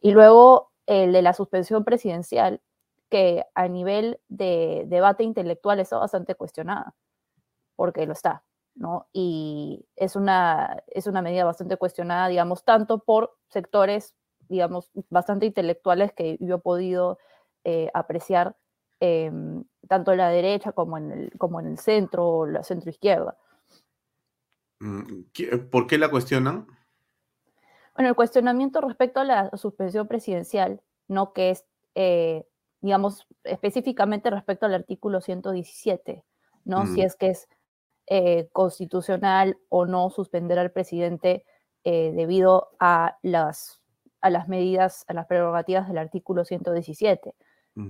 [0.00, 2.60] Y luego el de la suspensión presidencial,
[3.08, 6.94] que a nivel de debate intelectual está bastante cuestionada,
[7.76, 9.08] porque lo está, ¿no?
[9.12, 14.14] Y es una, es una medida bastante cuestionada, digamos, tanto por sectores,
[14.48, 17.18] digamos, bastante intelectuales que yo he podido
[17.64, 18.56] eh, apreciar
[19.02, 22.90] Em, tanto en la derecha como en el, como en el centro o la centro
[22.90, 23.36] izquierda.
[24.78, 25.22] Mm,
[25.70, 26.66] ¿Por qué la cuestionan?
[27.94, 31.64] Bueno, el cuestionamiento respecto a la suspensión presidencial, no que es,
[31.94, 32.46] eh,
[32.82, 36.22] digamos, específicamente respecto al artículo 117,
[36.64, 36.86] ¿no?
[36.86, 37.04] Si mm.
[37.04, 37.48] es que es
[38.06, 41.46] eh, constitucional o no suspender al presidente
[41.84, 43.82] eh, debido a las,
[44.20, 47.34] a las medidas, a las prerrogativas del artículo 117.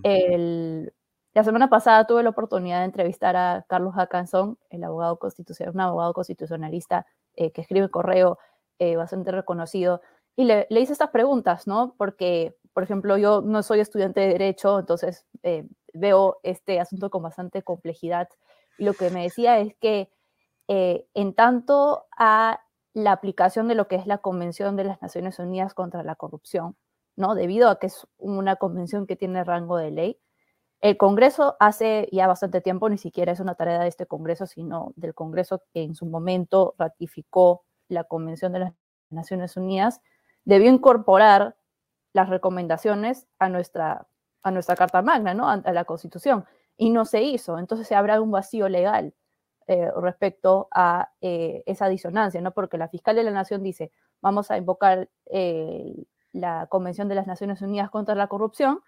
[0.04, 0.92] El,
[1.32, 5.80] la semana pasada tuve la oportunidad de entrevistar a Carlos Hackanson, el abogado constitucional, un
[5.80, 8.38] abogado constitucionalista eh, que escribe correo
[8.78, 10.00] eh, bastante reconocido,
[10.36, 11.94] y le, hice estas preguntas, ¿no?
[11.98, 17.22] Porque, por ejemplo, yo no soy estudiante de Derecho, entonces eh, veo este asunto con
[17.22, 18.28] bastante complejidad.
[18.78, 20.10] Y lo que me decía es que
[20.68, 22.60] en tanto a
[22.94, 26.76] la aplicación de lo que es la Convención de las Naciones Unidas contra la Corrupción,
[27.16, 27.34] ¿no?
[27.34, 30.20] Debido a que es una convención que tiene rango de ley,
[30.80, 34.92] el Congreso hace ya bastante tiempo, ni siquiera es una tarea de este Congreso, sino
[34.96, 38.74] del Congreso que en su momento ratificó la Convención de las
[39.10, 40.00] Naciones Unidas,
[40.44, 41.56] debió incorporar
[42.12, 44.06] las recomendaciones a nuestra,
[44.42, 45.48] a nuestra Carta Magna, ¿no?
[45.50, 46.46] a, la Constitución,
[46.76, 47.58] y no se hizo.
[47.58, 49.14] Entonces habrá un vacío legal
[49.66, 52.52] eh, respecto a eh, esa disonancia, ¿no?
[52.52, 53.92] porque la fiscal de la Nación dice,
[54.22, 58.80] vamos a invocar eh, la Convención de las Naciones Unidas contra la Corrupción,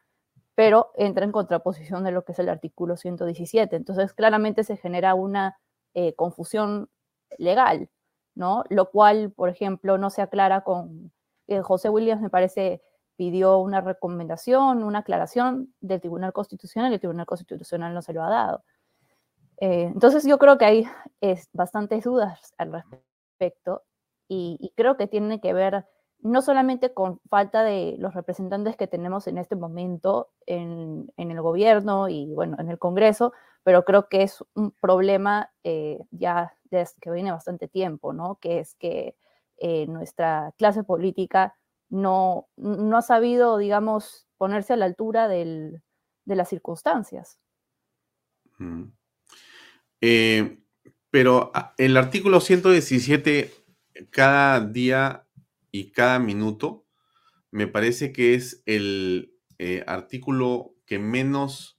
[0.54, 3.74] pero entra en contraposición de lo que es el artículo 117.
[3.76, 5.58] Entonces, claramente se genera una
[5.94, 6.90] eh, confusión
[7.38, 7.88] legal,
[8.34, 8.64] ¿no?
[8.68, 11.12] Lo cual, por ejemplo, no se aclara con...
[11.48, 12.82] Eh, José Williams, me parece,
[13.16, 18.22] pidió una recomendación, una aclaración del Tribunal Constitucional y el Tribunal Constitucional no se lo
[18.22, 18.64] ha dado.
[19.58, 20.84] Eh, entonces, yo creo que hay
[21.20, 23.84] es, bastantes dudas al respecto
[24.28, 25.86] y, y creo que tiene que ver
[26.22, 32.08] no solamente con falta de los representantes que tenemos en este momento en, el gobierno
[32.08, 33.32] y bueno, en el Congreso,
[33.64, 38.36] pero creo que es un problema eh, ya desde que viene bastante tiempo, ¿no?
[38.40, 39.16] Que es que
[39.58, 41.56] eh, nuestra clase política
[41.88, 45.82] no, no ha sabido, digamos, ponerse a la altura de
[46.24, 47.38] las circunstancias.
[50.00, 50.58] Eh,
[51.10, 53.52] pero ah, el artículo 117
[54.10, 55.21] cada día
[55.72, 56.86] y cada minuto,
[57.50, 61.78] me parece que es el eh, artículo que menos,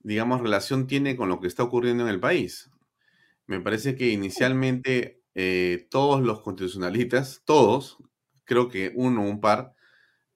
[0.00, 2.70] digamos, relación tiene con lo que está ocurriendo en el país.
[3.46, 7.98] Me parece que inicialmente eh, todos los constitucionalistas, todos,
[8.44, 9.74] creo que uno o un par,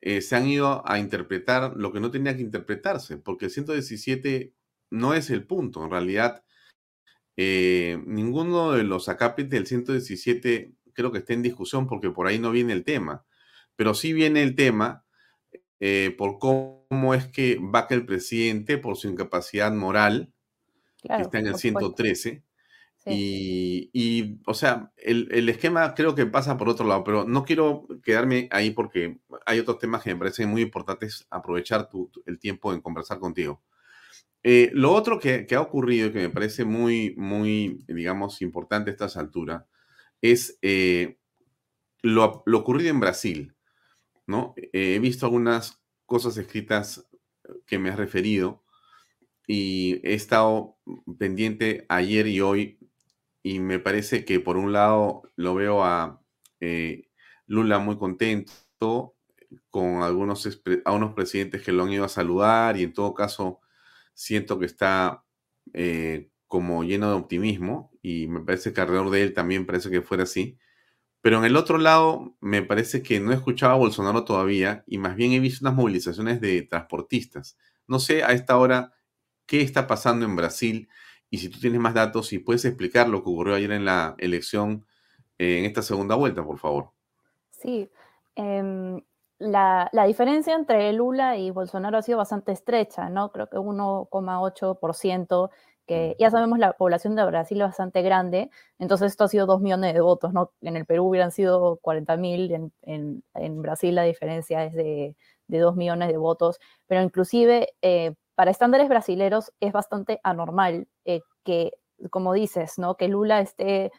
[0.00, 4.54] eh, se han ido a interpretar lo que no tenía que interpretarse, porque el 117
[4.90, 5.84] no es el punto.
[5.84, 6.44] En realidad,
[7.36, 12.50] ninguno de los acápites del 117 creo que esté en discusión porque por ahí no
[12.50, 13.24] viene el tema,
[13.76, 15.04] pero sí viene el tema
[15.80, 20.32] eh, por cómo es que vaca el presidente por su incapacidad moral,
[21.02, 22.42] que está en el 113,
[23.06, 28.48] Y, o sea, el, esquema creo que pasa por otro lado, pero no quiero quedarme
[28.50, 31.88] ahí porque hay otros temas que me parecen muy importantes aprovechar
[32.24, 33.62] el tiempo en conversar contigo.
[34.42, 38.92] Eh, lo otro que, ha ocurrido y que me parece muy, muy, digamos, importante a
[38.92, 39.64] estas alturas
[40.32, 41.18] es eh,
[42.02, 43.54] lo, ocurrido en Brasil.
[44.26, 44.54] ¿no?
[44.56, 47.06] he visto algunas cosas escritas
[47.66, 48.64] que me has referido
[49.46, 50.78] y he estado
[51.18, 52.78] pendiente ayer y hoy
[53.42, 56.22] y me parece que por un lado lo veo a
[56.60, 57.10] eh,
[57.46, 59.14] Lula muy contento
[59.68, 60.48] con algunos
[60.86, 63.60] a unos presidentes que lo han ido a saludar y en todo caso
[64.14, 65.22] siento que está
[65.74, 70.02] eh, como lleno de optimismo y me parece que alrededor de él también parece que
[70.02, 70.56] fuera así.
[71.20, 74.98] Pero en el otro lado me parece que no he escuchado a Bolsonaro todavía y
[74.98, 77.58] más bien he visto unas movilizaciones de transportistas.
[77.88, 78.92] No sé a esta hora
[79.46, 80.88] qué está pasando en Brasil
[81.28, 84.14] y si tú tienes más datos, y puedes explicar lo que ocurrió ayer en la
[84.18, 84.86] elección,
[85.38, 86.90] eh, en esta segunda vuelta, por favor.
[87.50, 87.90] Sí.
[88.36, 89.02] Em,
[89.40, 93.32] la, diferencia entre Lula y Bolsonaro ha sido bastante estrecha, ¿no?
[93.32, 95.50] Creo que 1,8%,
[95.86, 99.60] que ya sabemos la población de Brasil es bastante grande, entonces esto ha sido 2
[99.60, 100.52] millones de votos, ¿no?
[100.62, 103.22] En el Perú hubieran sido 40 mil, en,
[103.62, 105.16] Brasil la diferencia es de,
[105.46, 111.20] de 2 millones de votos, pero inclusive eh, para estándares brasileros es bastante anormal eh,
[111.44, 111.72] que,
[112.10, 112.96] como dices, ¿no?
[112.96, 113.92] que Lula esté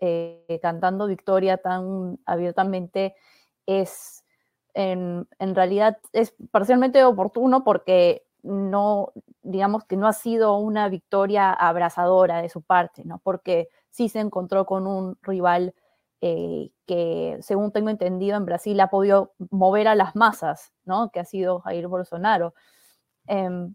[0.00, 3.14] eh, cantando victoria tan abiertamente
[3.66, 4.24] es
[4.74, 9.12] en, realidad es parcialmente oportuno porque no,
[9.42, 13.20] digamos que no ha sido una victoria abrazadora de su parte, ¿no?
[13.20, 15.74] Porque sí se encontró con un rival
[16.20, 21.10] eh, que, según tengo entendido, en Brasil ha podido mover a las masas, ¿no?
[21.10, 22.54] Que ha sido Jair Bolsonaro.
[23.26, 23.74] Em,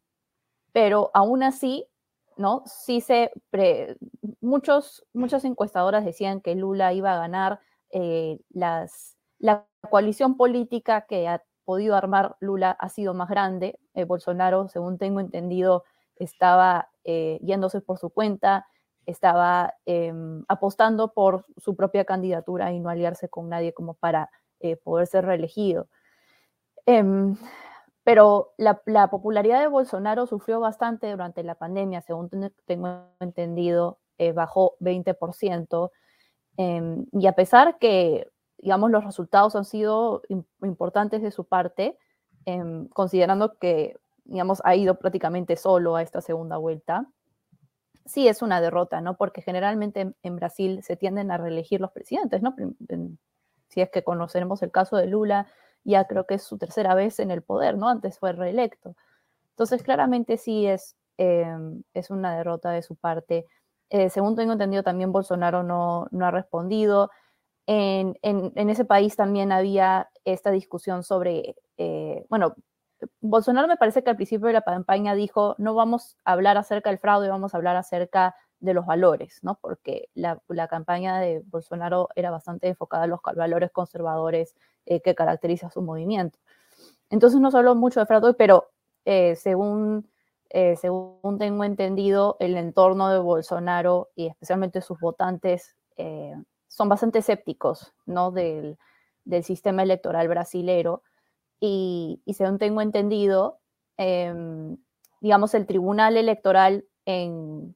[0.71, 1.87] pero aún así,
[2.37, 2.63] ¿no?
[2.65, 3.31] Sí se,
[4.41, 11.27] muchos, muchas encuestadoras decían que Lula iba a ganar eh, las, la coalición política que
[11.67, 13.77] podido armar Lula ha sido más grande.
[13.93, 15.83] Eh, Bolsonaro, según tengo entendido,
[16.15, 18.65] estaba eh, yéndose por su cuenta,
[19.05, 24.31] estaba em, apostando por su propia candidatura y no aliarse con nadie como para
[24.83, 25.87] poder ser reelegido.
[26.87, 27.35] Em,
[28.07, 32.29] pero la, popularidad de Bolsonaro sufrió bastante durante la pandemia, según
[32.65, 35.91] tengo entendido, eh, bajó 20%.
[36.55, 40.21] Em, y a pesar que, digamos, los resultados han sido
[40.61, 41.97] importantes de su parte,
[42.45, 47.07] em, considerando que, digamos, ha ido prácticamente solo a esta segunda vuelta,
[48.05, 49.17] sí es una derrota, ¿no?
[49.17, 52.55] Porque generalmente en, Brasil se tienden a reelegir los presidentes, ¿no?
[53.67, 55.47] si es que conoceremos el caso de Lula,
[55.83, 57.89] ya creo que es su tercera vez en el poder, ¿no?
[57.89, 58.95] Antes fue reelecto.
[59.51, 63.45] Entonces, claramente sí es, em, es una derrota de su parte.
[63.89, 67.11] Eh, según tengo entendido, también Bolsonaro no, no ha respondido.
[67.69, 68.15] En,
[68.69, 72.55] ese país también había esta discusión sobre, eh, bueno,
[73.19, 76.89] Bolsonaro me parece que al principio de la campaña dijo, no vamos a hablar acerca
[76.89, 79.59] del fraude, vamos a hablar acerca de los valores, ¿no?
[79.61, 80.39] Porque la,
[80.69, 86.39] campaña de Bolsonaro era bastante enfocada en los valores conservadores eh, que caracteriza su movimiento.
[87.09, 88.69] Entonces no solo mucho de fraude, pero
[89.03, 90.09] eh, según,
[90.49, 95.75] según tengo entendido, el entorno de Bolsonaro y especialmente sus votantes
[96.77, 98.29] son bastante escépticos ¿no?
[98.29, 98.77] del,
[99.25, 101.01] del sistema electoral brasilero
[101.59, 103.59] y, y según tengo entendido,
[103.97, 104.77] em,
[105.19, 107.75] digamos, el tribunal electoral en,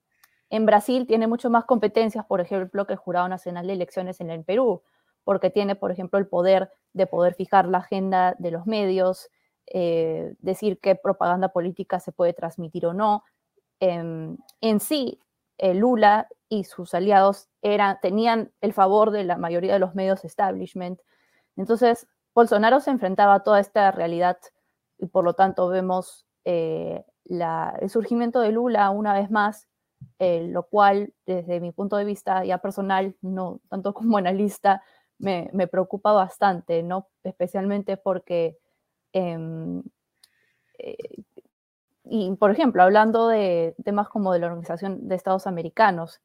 [0.51, 4.29] en Brasil tiene mucho más competencias, por ejemplo, que el Jurado Nacional de Elecciones en
[4.29, 4.83] el Perú
[5.23, 9.29] porque tiene, por ejemplo, el poder de poder fijar la agenda de los medios,
[9.65, 13.23] eh, decir qué propaganda política se puede transmitir o no.
[13.79, 15.19] Em, en sí,
[15.57, 17.49] eh, Lula y sus aliados
[18.01, 20.99] tenían el favor de la mayoría de los medios establishment.
[21.55, 24.37] Entonces, Bolsonaro se enfrentaba a toda esta realidad
[24.97, 29.67] y por lo tanto vemos eh, el surgimiento de Lula una vez más,
[30.19, 34.81] lo cual desde mi punto de vista ya personal, no tanto como analista,
[35.21, 37.07] me, preocupa bastante, ¿no?
[37.23, 38.57] Especialmente porque,
[39.13, 39.83] em,
[40.79, 40.95] eh,
[42.03, 46.21] y por ejemplo, hablando de temas como de la Organización de Estados Americanos,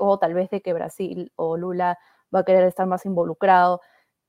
[0.00, 1.98] o tal vez de que Brasil o Lula
[2.34, 3.80] va a querer estar más involucrado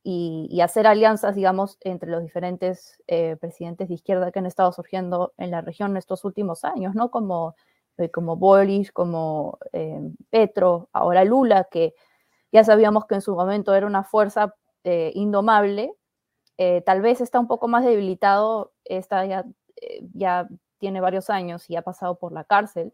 [0.03, 5.34] y, hacer alianzas, digamos, entre los diferentes eh, presidentes de izquierda que han estado surgiendo
[5.38, 7.11] en la región en estos últimos años, ¿no?
[7.11, 7.55] Como,
[7.97, 9.59] eh, como Boris, como
[10.30, 11.93] Petro, ahora Lula, que
[12.51, 15.91] ya sabíamos que en su momento era una fuerza eh, indomable,
[16.57, 19.01] eh, tal vez está un poco más debilitado, eh,
[20.14, 20.47] ya
[20.77, 22.93] tiene varios años y ha pasado por la cárcel,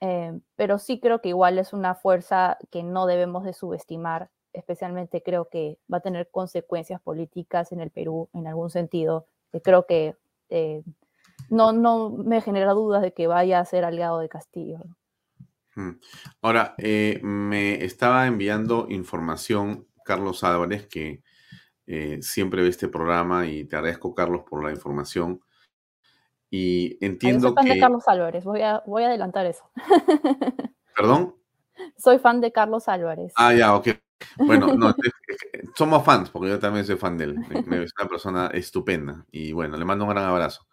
[0.00, 5.22] eh, pero sí creo que igual es una fuerza que no debemos de subestimar, especialmente
[5.22, 9.26] creo que va a tener consecuencias políticas en el Perú en algún sentido,
[9.62, 10.16] creo que
[10.48, 10.82] eh,
[11.50, 14.78] no, no me genera dudas de que vaya a ser aliado de Castillo.
[15.76, 15.90] Mm.
[16.42, 21.22] Ahora, eh, me estaba enviando información Carlos Álvarez, que
[22.20, 25.40] siempre ve este programa y te agradezco, Carlos, por la información.
[26.50, 27.74] Y entiendo soy fan que...
[27.74, 29.70] de Carlos Álvarez, voy a, voy a adelantar eso.
[30.96, 31.36] ¿Perdón?
[31.96, 33.32] Soy fan de Carlos Álvarez.
[33.36, 33.88] Ah, ya, ok.
[34.38, 34.94] Bueno, no,
[35.76, 37.36] somos fans, porque yo también soy fan de él.
[37.50, 39.24] Es una persona estupenda.
[39.30, 40.66] Y bueno, le mando un gran abrazo.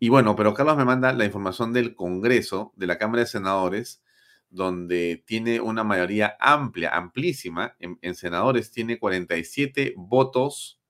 [0.00, 4.02] Y bueno, pero Carlos me manda la información del Congreso, de la Cámara de Senadores,
[4.50, 7.76] donde tiene una mayoría amplia, amplísima.
[7.78, 10.80] En, en senadores tiene 47 votos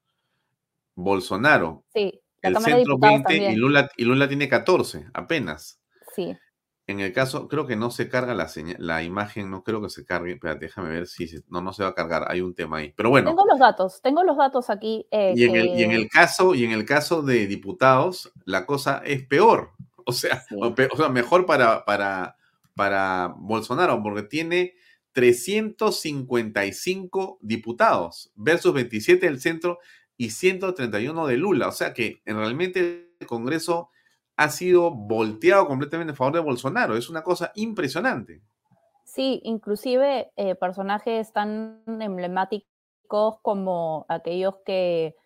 [0.95, 1.85] Bolsonaro.
[1.93, 5.81] Sí el centro 20 y Lula, y Lula tiene 14, apenas.
[6.15, 6.37] Sí.
[6.87, 10.05] En el caso, creo que no se carga la, la imagen, no creo que se
[10.05, 10.33] cargue.
[10.33, 12.27] Espérate, déjame ver si no, no se va a cargar.
[12.29, 12.93] Hay un tema ahí.
[12.97, 13.31] Pero bueno.
[13.31, 15.07] Tengo los datos, tengo los datos aquí.
[15.13, 18.67] Eh, y, en el, y, en el, caso, y en el caso de diputados, la
[18.67, 19.71] cosa es peor.
[20.07, 22.35] O sea, o, sea mejor para, para,
[22.75, 24.75] para Bolsonaro, porque tiene
[25.13, 29.79] 355 diputados versus 27 del centro
[30.21, 31.69] y 131 de Lula.
[31.69, 33.89] O sea que en realmente el Congreso
[34.37, 36.95] ha sido volteado completamente a favor de Bolsonaro.
[36.95, 38.43] Es una cosa impresionante.
[39.07, 45.17] Sí, inclusive eh, personajes tan emblemáticos como aquellos que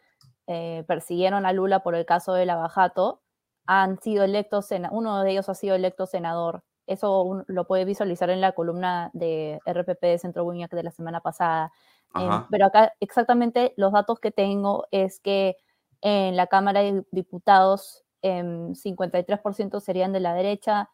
[0.46, 3.20] eh, persiguieron a Lula por el caso de Lavajato
[3.66, 6.62] han sido electos, uno de ellos ha sido electo senador.
[6.86, 11.20] Eso lo puede visualizar en la columna de RPP de Centro Buñac de la semana
[11.20, 11.72] pasada.
[12.14, 15.56] Em, pero acá exactamente los datos que tengo es que
[16.00, 20.90] en la Cámara de Diputados 53% em, serían de la derecha,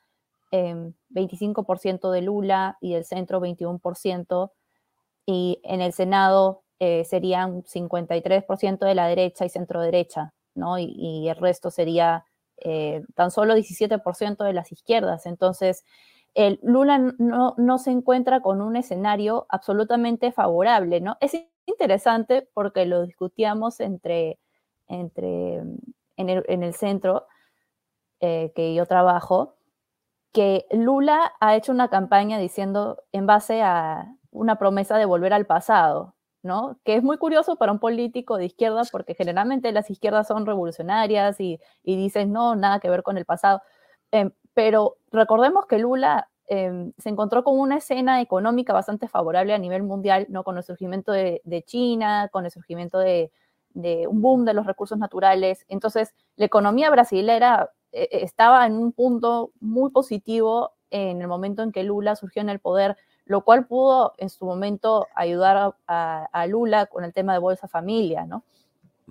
[0.51, 4.53] 25% em, de Lula y del centro 21%,
[5.27, 10.79] y en el Senado eh, serían 53% de la derecha y centro derecha, ¿no?
[10.79, 12.25] Y, el resto sería
[12.57, 15.27] eh, tan solo 17% de las izquierdas.
[15.27, 15.85] Entonces,
[16.35, 21.17] el Lula no, se encuentra con un escenario absolutamente favorable, ¿no?
[21.21, 21.37] Es
[21.67, 24.39] interesante porque lo discutíamos entre,
[24.87, 25.63] entre
[26.17, 27.27] en, el, centro
[28.21, 29.57] eh, que yo trabajo,
[30.33, 35.47] que Lula ha hecho una campaña diciendo en base a una promesa de volver al
[35.47, 36.79] pasado, ¿no?
[36.85, 41.41] Que es muy curioso para un político de izquierda porque generalmente las izquierdas son revolucionarias
[41.41, 43.63] y, y dicen, no, nada que ver con el pasado.
[44.13, 49.59] Em, pero recordemos que Lula em, se encontró con una escena económica bastante favorable a
[49.59, 50.43] nivel mundial, ¿no?
[50.43, 53.31] con el surgimiento de, China, con el surgimiento de,
[54.09, 55.65] un boom de los recursos naturales.
[55.69, 61.71] Entonces, la economía brasilera eh, estaba en un punto muy positivo en el momento en
[61.71, 62.97] que Lula surgió en el poder,
[63.27, 68.27] lo cual pudo en su momento ayudar a, Lula con el tema de Bolsa Familia,
[68.27, 68.43] ¿no?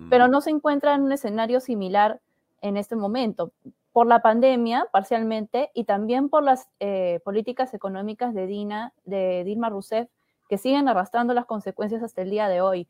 [0.08, 2.20] Pero no se encuentra en un escenario similar
[2.62, 3.52] en este momento
[3.92, 9.68] por la pandemia parcialmente y también por las eh, políticas económicas de, Dina, de Dilma
[9.68, 10.08] Rousseff
[10.48, 12.88] que siguen arrastrando las consecuencias hasta el día de hoy.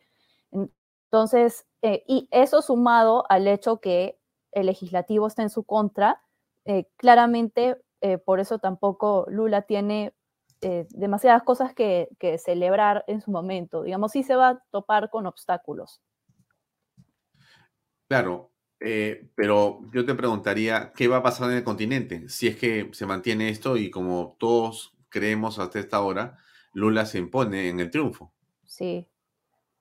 [0.50, 4.18] Entonces, eh, y eso sumado al hecho que
[4.52, 6.22] el legislativo está en su contra,
[6.64, 7.76] eh, claramente
[8.24, 10.14] por eso tampoco Lula tiene
[10.62, 13.82] demasiadas cosas que, que celebrar en su momento.
[13.82, 16.00] Digamos, sí se va a topar con obstáculos.
[18.08, 18.49] Claro,
[18.80, 22.28] eh, pero yo te preguntaría, ¿qué va a pasar en el continente?
[22.28, 26.38] Si es que se mantiene esto y como todos creemos hasta esta hora,
[26.72, 28.32] Lula se impone en el triunfo.
[28.64, 29.06] Sí,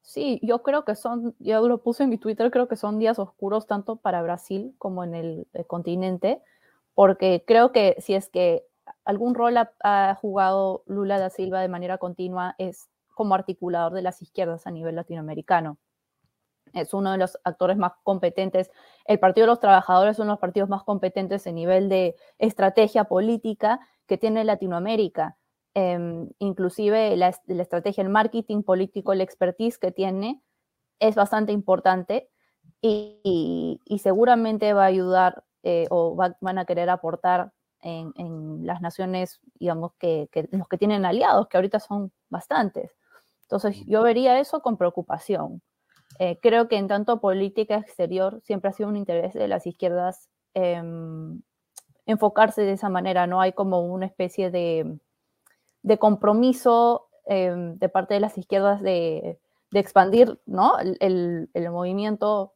[0.01, 3.19] sí, yo creo que son, yo lo puse en mi Twitter, creo que son días
[3.19, 6.41] oscuros tanto para Brasil como en el, continente,
[6.93, 8.65] porque creo que si es que
[9.05, 14.21] algún rol ha jugado Lula da Silva de manera continua es como articulador de las
[14.21, 15.77] izquierdas a nivel latinoamericano
[16.73, 18.71] es uno de los actores más competentes.
[19.05, 22.15] El Partido de los Trabajadores es uno de los partidos más competentes en nivel de
[22.37, 25.37] estrategia política que tiene Latinoamérica.
[25.75, 30.41] Em, inclusive la, estrategia, el marketing político, el expertise que tiene
[30.99, 32.29] es bastante importante
[32.81, 37.51] y, seguramente va a ayudar eh, o van a querer aportar
[37.81, 42.91] en, las naciones, digamos, que, los que tienen aliados, que ahorita son bastantes.
[43.43, 45.61] Entonces, yo vería eso con preocupación.
[46.17, 50.29] Eh, creo que en tanto política exterior siempre ha sido un interés de las izquierdas
[50.53, 51.41] em,
[52.05, 54.97] enfocarse de esa manera, no hay como una especie de,
[55.99, 59.39] compromiso em, de parte de las izquierdas de,
[59.71, 60.73] expandir ¿no?
[60.79, 62.53] el, movimiento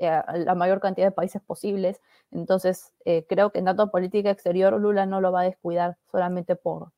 [0.00, 2.00] la mayor cantidad de países posibles.
[2.32, 2.92] Entonces,
[3.28, 6.90] creo que en tanto política exterior, Lula no lo va a descuidar solamente por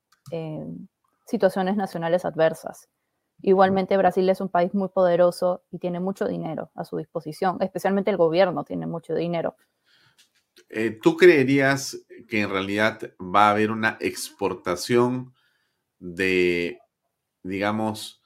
[1.27, 2.89] situaciones nacionales adversas.
[3.41, 8.11] Igualmente, Brasil es un país muy poderoso y tiene mucho dinero a su disposición, especialmente
[8.11, 9.57] el gobierno tiene mucho dinero.
[10.69, 15.33] Eh, ¿Tú creerías que en realidad va a haber una exportación
[15.99, 16.79] de,
[17.43, 18.23] digamos,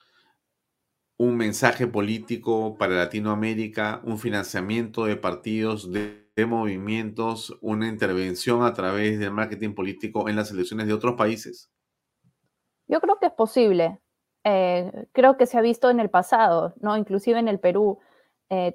[1.18, 8.72] un mensaje político para Latinoamérica, un financiamiento de partidos, de, de movimientos, una intervención a
[8.72, 11.70] través del marketing político en las elecciones de otros países?
[12.88, 14.01] Yo creo que es posible.
[14.44, 16.96] Eh, creo que se ha visto en el pasado, ¿no?
[16.96, 17.98] Inclusive en el Perú.
[18.50, 18.74] Eh,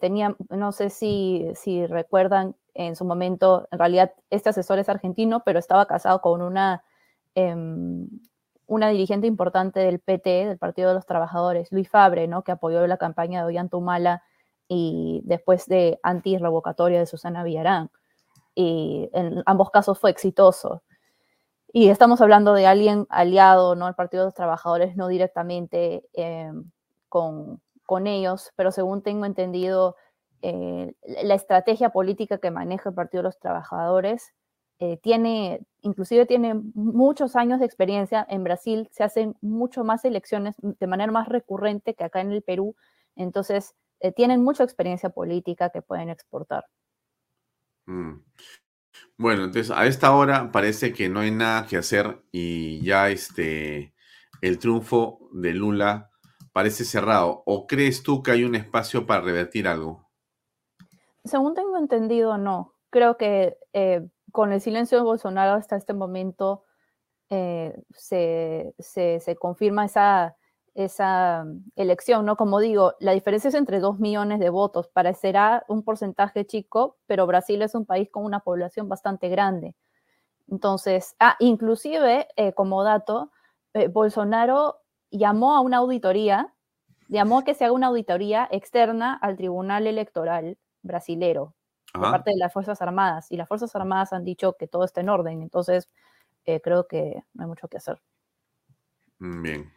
[0.49, 5.60] no sé si, si recuerdan, en su momento, en realidad este asesor es argentino, pero
[5.60, 6.84] estaba casado con una,
[7.35, 8.07] em,
[8.68, 12.44] una dirigente importante del PT, del Partido de los Trabajadores, Luis Fabre, ¿no?
[12.44, 14.23] que apoyó la campaña de Ollanta Humala
[14.68, 17.89] y después de anti-revocatoria de Susana Villarán.
[18.56, 20.84] Y en ambos casos fue exitoso.
[21.73, 23.85] Y estamos hablando de alguien aliado, ¿no?
[23.85, 26.52] Al Partido de los Trabajadores, no directamente eh,
[27.10, 29.95] con, con, ellos, pero según tengo entendido,
[30.41, 34.34] eh, la estrategia política que maneja el Partido de los Trabajadores
[34.80, 38.26] eh, tiene, inclusive tiene muchos años de experiencia.
[38.30, 42.44] En Brasil se hacen mucho más elecciones de manera más recurrente que acá en el
[42.44, 42.76] Perú,
[43.15, 43.76] entonces
[44.15, 46.65] tienen mucha experiencia política que pueden exportar.
[47.88, 48.22] Mm.
[49.18, 53.94] Bueno, entonces a esta hora parece que no hay nada que hacer y ya este
[54.41, 56.11] el triunfo de Lula
[56.53, 57.44] parece cerrado.
[57.45, 60.07] ¿O crees tú que hay un espacio para revertir algo?
[61.26, 62.76] Según tengo entendido, no.
[62.91, 66.64] Creo que eh, con el silencio de Bolsonaro hasta este momento
[67.30, 70.37] eh, se, se confirma esa
[70.78, 72.38] esa mm, elección, ¿no?
[72.38, 74.88] Como digo, la diferencia es entre dos millones de votos.
[74.88, 79.76] Parecerá un porcentaje chico, pero Brasil es un país con una población bastante grande.
[80.48, 83.32] Entonces, ah, inclusive, eh, como dato,
[83.74, 84.78] eh, Bolsonaro
[85.10, 86.54] llamó a una auditoría,
[87.10, 91.56] llamó a que se haga una auditoría externa al Tribunal Electoral brasilero,
[91.91, 93.32] por parte de las Fuerzas Armadas.
[93.32, 95.41] Y las Fuerzas Armadas han dicho que todo está en orden.
[95.41, 95.90] Entonces,
[96.45, 97.99] eh, creo que no hay mucho que hacer.
[99.20, 99.77] Mm, bien,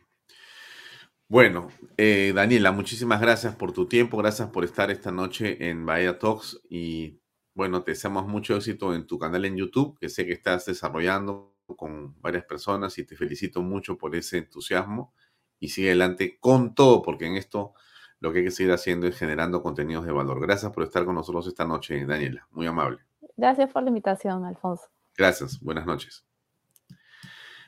[1.30, 6.18] bueno, eh, Daniela, muchísimas gracias por tu tiempo, gracias por estar esta noche en Bahía
[6.18, 7.20] Talks y
[7.54, 11.54] bueno, te deseamos mucho éxito en tu canal en YouTube, que sé que estás desarrollando
[11.76, 15.14] con varias personas y te felicito mucho por ese entusiasmo
[15.60, 17.74] y sigue adelante con todo, porque en esto
[18.18, 20.40] lo que hay que seguir haciendo es generando contenidos de valor.
[20.40, 22.98] Gracias por estar con nosotros esta noche, Daniela, muy amable.
[23.36, 24.90] Gracias por la invitación, Alfonso.
[25.16, 26.29] Gracias, buenas noches.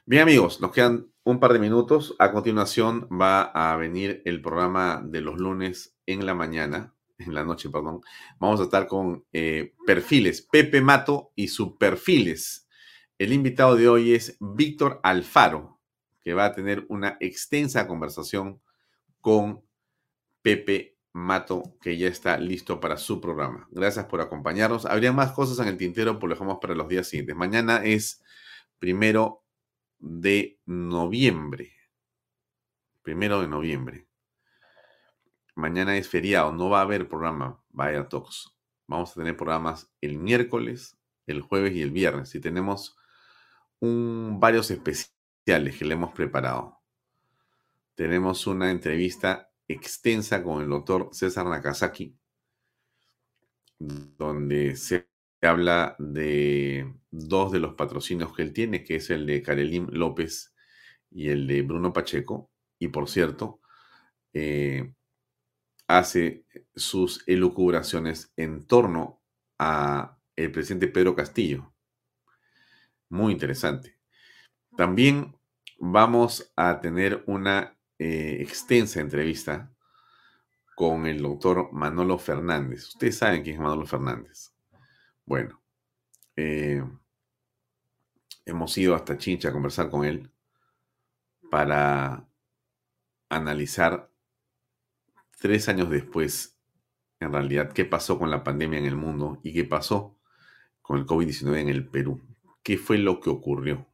[0.05, 2.17] Bien amigos, nos quedan un par de minutos.
[2.19, 7.45] A continuación va a venir el programa de los lunes en la mañana, en la
[7.45, 8.01] noche, perdón.
[8.41, 12.67] Vamos a estar con eh, perfiles, Pepe Mato y sus perfiles.
[13.17, 15.79] El invitado de hoy es Víctor Alfaro,
[16.21, 18.61] que va a tener una extensa conversación
[19.21, 19.63] con
[20.43, 23.69] Pepe Mato, que ya está listo para su programa.
[23.71, 24.85] Gracias por acompañarnos.
[24.85, 27.37] Habría más cosas en el tintero, pues lo dejamos para los días siguientes.
[27.37, 28.21] Mañana es
[28.81, 29.42] primero
[30.03, 31.73] de noviembre.
[33.03, 34.09] Primero de noviembre.
[35.55, 38.53] Mañana es feriado, no va a haber programa Vaya Talks.
[38.87, 42.35] Vamos a tener programas el miércoles, el jueves y el viernes.
[42.35, 42.97] Y tenemos
[43.81, 46.81] un, varios especiales que le hemos preparado.
[47.95, 52.19] Tenemos una entrevista extensa con el doctor César Nakazaki,
[53.79, 55.12] donde se
[55.47, 60.55] habla de dos de los patrocinios que él tiene, que es el de Karelim López
[61.11, 62.51] y el de Bruno Pacheco.
[62.79, 63.61] Y por cierto,
[64.33, 64.95] eh,
[65.87, 69.23] hace sus elucubraciones en torno
[69.59, 71.73] a el presidente Pedro Castillo.
[73.09, 73.99] Muy interesante.
[74.77, 75.37] También
[75.79, 79.73] vamos a tener una eh, extensa entrevista
[80.75, 82.89] con el doctor Manolo Fernández.
[82.89, 84.52] Ustedes saben quién es Manolo Fernández.
[85.33, 85.63] Bueno,
[86.37, 86.85] eh,
[88.45, 90.31] hemos ido hasta Chincha a conversar con él
[91.51, 92.29] para
[93.31, 94.13] analizar
[95.41, 96.61] tres años después,
[97.19, 100.19] en realidad, qué pasó con la pandemia en el mundo y qué pasó
[100.83, 102.21] con el COVID-19 en el Perú.
[102.63, 103.87] ¿Qué fue lo que ocurrió?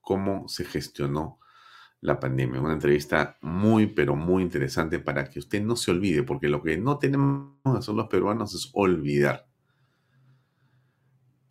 [0.00, 1.38] ¿Cómo se gestionó
[2.00, 2.60] la pandemia?
[2.60, 6.76] Una entrevista muy, pero muy interesante para que usted no se olvide, porque lo que
[6.78, 9.53] no tenemos que hacer los peruanos es olvidar.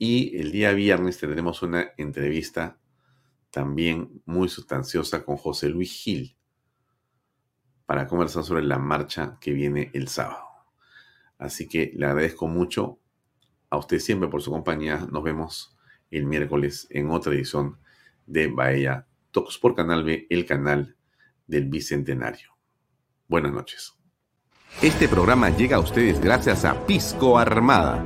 [0.06, 2.78] Y el día viernes tendremos una entrevista
[3.50, 6.36] también muy sustanciosa con José Luis Gil
[7.86, 10.44] para conversar sobre la marcha que viene el sábado.
[11.38, 13.00] Así que le agradezco mucho
[13.70, 15.08] a usted siempre por su compañía.
[15.10, 15.78] Nos vemos
[16.12, 17.80] el miércoles en otra edición
[18.26, 20.98] de Bahía Talks por Canal B, el canal
[21.48, 22.50] del Bicentenario.
[23.30, 23.94] Buenas noches.
[24.82, 28.06] Este programa llega a ustedes gracias a Pisco Armada.